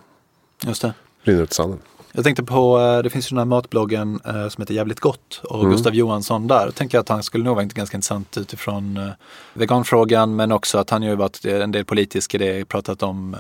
[0.67, 0.95] Just det.
[1.23, 1.79] Rinner ut i sanden.
[2.17, 5.41] Jag tänkte på, eh, det finns ju den här matbloggen eh, som heter Jävligt Gott
[5.45, 5.71] och mm.
[5.71, 6.65] Gustav Johansson där.
[6.65, 9.09] Jag tänker att han skulle nog vara ganska intressant utifrån eh,
[9.55, 13.37] veganfrågan men också att han ju varit en del politisk i det, pratat om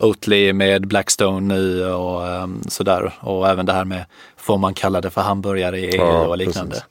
[0.00, 2.22] Oatly med Blackstone nu och
[2.68, 3.14] sådär.
[3.20, 4.04] Och även det här med,
[4.36, 6.70] får man kalla det för hamburgare i EU ja, och liknande.
[6.70, 6.86] Precis.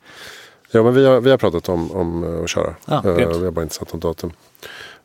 [0.71, 2.75] Ja, men vi har, vi har pratat om, om att köra.
[2.85, 4.31] Ja, vi har bara inte satt något datum.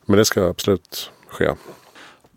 [0.05, 1.49] Men det ska absolut ske.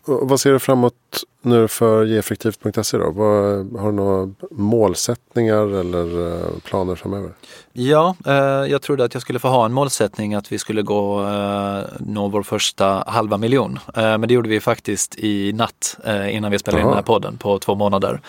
[0.06, 0.94] Och vad ser du framåt
[1.42, 3.10] nu för geeffektivt.se då?
[3.10, 7.30] Vad, har du några målsättningar eller eh, planer framöver?
[7.72, 8.34] Ja, eh,
[8.70, 12.28] jag trodde att jag skulle få ha en målsättning att vi skulle gå eh, nå
[12.28, 13.78] vår första halva miljon.
[13.96, 16.90] Eh, men det gjorde vi faktiskt i natt eh, innan vi spelade in Jaha.
[16.90, 18.20] den här podden på två månader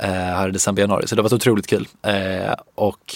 [0.00, 1.06] eh, här i december, januari.
[1.06, 1.88] Så det var så otroligt kul.
[2.02, 3.14] Eh, och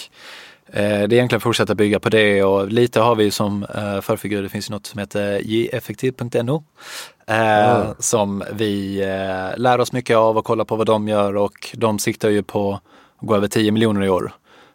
[0.73, 4.43] det är egentligen fortsätta bygga på det och lite har vi ju som eh, förfigur,
[4.43, 6.63] det finns ju något som heter jeffektiv.no
[7.27, 7.95] eh, Ah.
[7.99, 11.99] som vi eh, lär oss mycket av och kollar på vad de gör och de
[11.99, 14.31] siktar ju på att gå över 10 miljoner i år.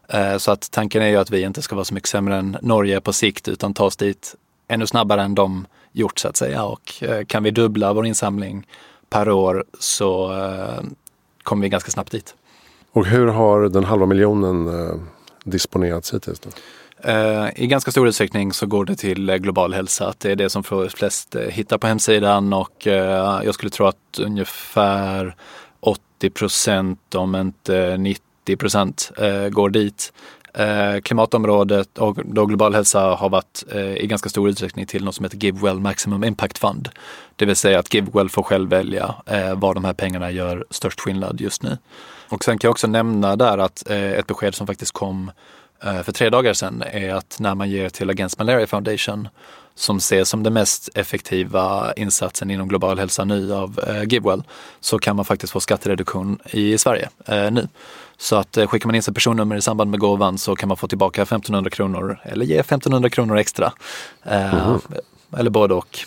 [0.09, 2.57] Eh, Så att tanken är ju att vi inte ska vara så mycket sämre än
[2.63, 4.35] Norge på sikt utan ta oss dit
[4.69, 6.65] ännu snabbare än de gjort så att säga.
[6.65, 8.67] Och eh, kan vi dubbla vår insamling
[9.11, 10.85] per år så eh,
[11.43, 12.35] kommer vi ganska snabbt dit.
[12.93, 14.95] Och hur har den halva miljonen eh,
[15.45, 16.41] disponerats hittills?
[16.41, 16.51] Då?
[17.05, 20.09] Eh, I ganska stor utsträckning så går det till eh, global hälsa.
[20.09, 24.19] Att det är det som flest eh, hittar på hemsidan och jag skulle tro att
[24.19, 25.37] ungefär
[25.81, 29.13] 80 procent, om inte 90 procent,
[29.51, 30.13] går dit.
[31.03, 33.65] Klimatområdet och då global hälsa har varit
[33.97, 36.89] i ganska stor utsträckning till något som heter GiveWell Maximum Impact Fund.
[37.37, 39.15] Det vill säga att GiveWell får själv välja
[39.57, 41.79] var de här pengarna gör störst skillnad just nu.
[42.35, 45.31] Och sen kan jag också nämna där att eh, ett besked som faktiskt kom
[45.85, 49.29] eh, för tre dagar sedan är att när man ger till Against Malaria Foundation
[49.75, 54.43] som ses som den mest effektiva insatsen inom global hälsa nu av eh, GiveWell
[54.81, 57.69] så kan man faktiskt få skattereduktion i Sverige eh, nu.
[58.17, 60.77] Så att eh, skickar man in sitt personnummer i samband med gåvan så kan man
[60.77, 63.73] få tillbaka 1500 kronor eller ge 1500 kronor extra.
[64.25, 64.77] Eh,
[65.37, 65.99] Eller både och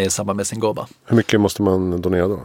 [0.00, 0.86] i samband med sin gåva.
[1.04, 2.40] Hur mycket måste man donera då?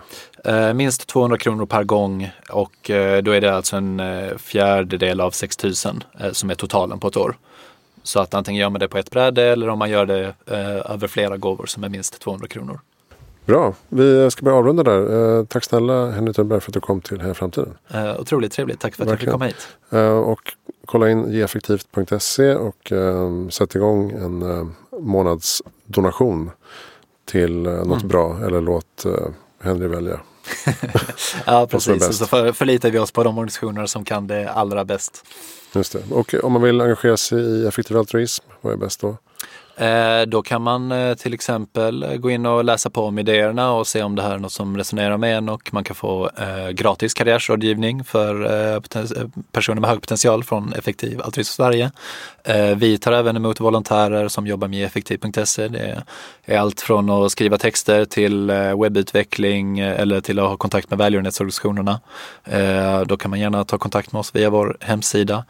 [0.52, 5.22] Eh, minst 200 kronor per gång och eh, då är det alltså en eh, fjärdedel
[5.22, 7.38] av 6000 eh, som är totalen på ett år.
[8.04, 10.92] Så att antingen gör man det på ett bräde eller om man gör det eh,
[10.92, 12.80] över flera gåvor som är minst 200 kronor.
[13.46, 15.38] Bra, vi ska börja avrunda där.
[15.40, 17.74] Eh, tack snälla Henry Thunberg för att du kom till Heja Framtiden.
[17.94, 19.34] Eh, otroligt trevligt, tack för att jag fick Verkligen.
[19.34, 19.68] komma hit.
[19.90, 20.40] Eh, och
[20.86, 24.68] kolla in geeffektivt.se och eh, sätt igång en eh,
[25.00, 26.52] månadsdonation
[27.26, 28.08] till eh, något Mm.
[28.08, 29.12] bra eller låt eh,
[29.62, 30.20] Henry välja.
[31.46, 32.08] Ja, precis.
[32.08, 35.26] Och så för, förlitar vi oss på de organisationer som kan det allra bäst.
[35.76, 36.00] Just det.
[36.12, 39.18] Och om man vill engagera sig i effektiv altruism, vad är bäst då?
[39.82, 43.72] Eh, då kan man eh, till exempel eh, gå in och läsa på om idéerna
[43.72, 46.30] och se om det här är något som resonerar med en och man kan få
[46.72, 48.80] gratis karriärsrådgivning för
[49.52, 51.92] personer med hög potential från Effektiv Altruism Sverige.
[52.76, 55.68] Vi tar även emot volontärer som jobbar med effektiv.se.
[55.68, 56.04] Det
[56.46, 58.52] är allt från att skriva texter till
[58.82, 62.00] webbutveckling eller till att ha kontakt med välgörenhetsorganisationerna.
[63.06, 65.46] Då kan man gärna ta kontakt med oss via vår hemsida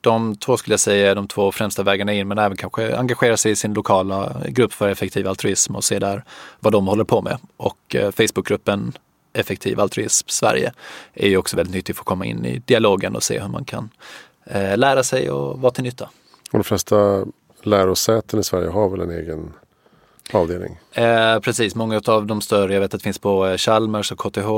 [0.00, 3.36] de två skulle jag säga är de två främsta vägarna in, men även kanske engagera
[3.36, 6.24] sig i sin lokala grupp för effektiv altruism och se där
[6.60, 7.38] vad de håller på med.
[7.56, 8.92] Och eh, Facebookgruppen
[9.32, 10.72] Effektiv altruism Sverige
[11.14, 13.64] är ju också väldigt nyttig för att komma in i dialogen och se hur man
[13.64, 13.90] kan
[14.44, 16.04] eh, lära sig och vara till nytta.
[16.52, 17.26] Och de flesta
[17.62, 19.52] lärosäten i Sverige har väl en egen
[20.32, 20.78] avdelning?
[20.92, 24.18] Eh, precis, många av de större, jag vet att det finns på eh, Chalmers och
[24.18, 24.48] KTH,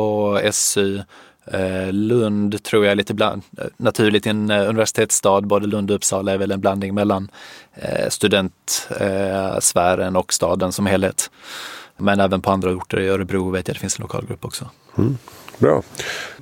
[0.53, 1.03] SU, eh,
[1.47, 5.91] Eh, Lund tror jag är lite bland, eh, naturligt i en eh, universitetsstad, både Lund
[5.91, 7.30] och Uppsala är väl en blandning mellan
[8.09, 11.30] studentsfären och staden som helhet.
[11.97, 14.70] Men även på andra orter, i Örebro vet jag det finns en lokalgrupp också.
[14.99, 15.18] Mm.
[15.59, 15.82] Bra.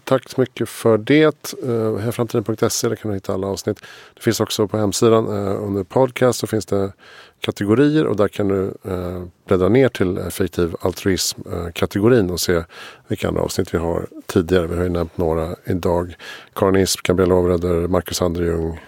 [0.05, 1.55] Tack så mycket för det.
[1.65, 3.81] Uh, Hejaframtiden.se, där kan du hitta alla avsnitt.
[4.15, 6.93] Det finns också på hemsidan under podcast så finns det
[7.41, 12.65] kategorier och där kan du eh, bläddra ner till effektiv altruism-kategorin och se
[13.09, 14.67] vilka andra avsnitt vi har tidigare.
[14.67, 16.17] Vi har ju nämnt några idag.
[16.55, 18.81] Karin Isp, Gabriella Overöder, Marcus Andrejung,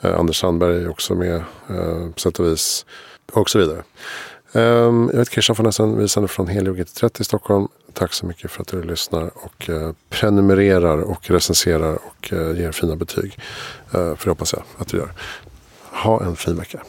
[0.00, 1.34] eh, Anders Sandberg är också med
[1.68, 2.86] eh, på sätt och vis
[3.32, 3.82] och så vidare.
[4.56, 7.68] Um, jag heter Christian von Essen, vi sänder från Helio GT30 i Stockholm.
[7.92, 12.72] Tack så mycket för att du lyssnar och eh, prenumererar och recenserar och eh, ger
[12.72, 13.38] fina betyg.
[13.86, 15.12] Eh, för det hoppas jag att du gör.
[15.90, 16.82] Ha en fin vecka.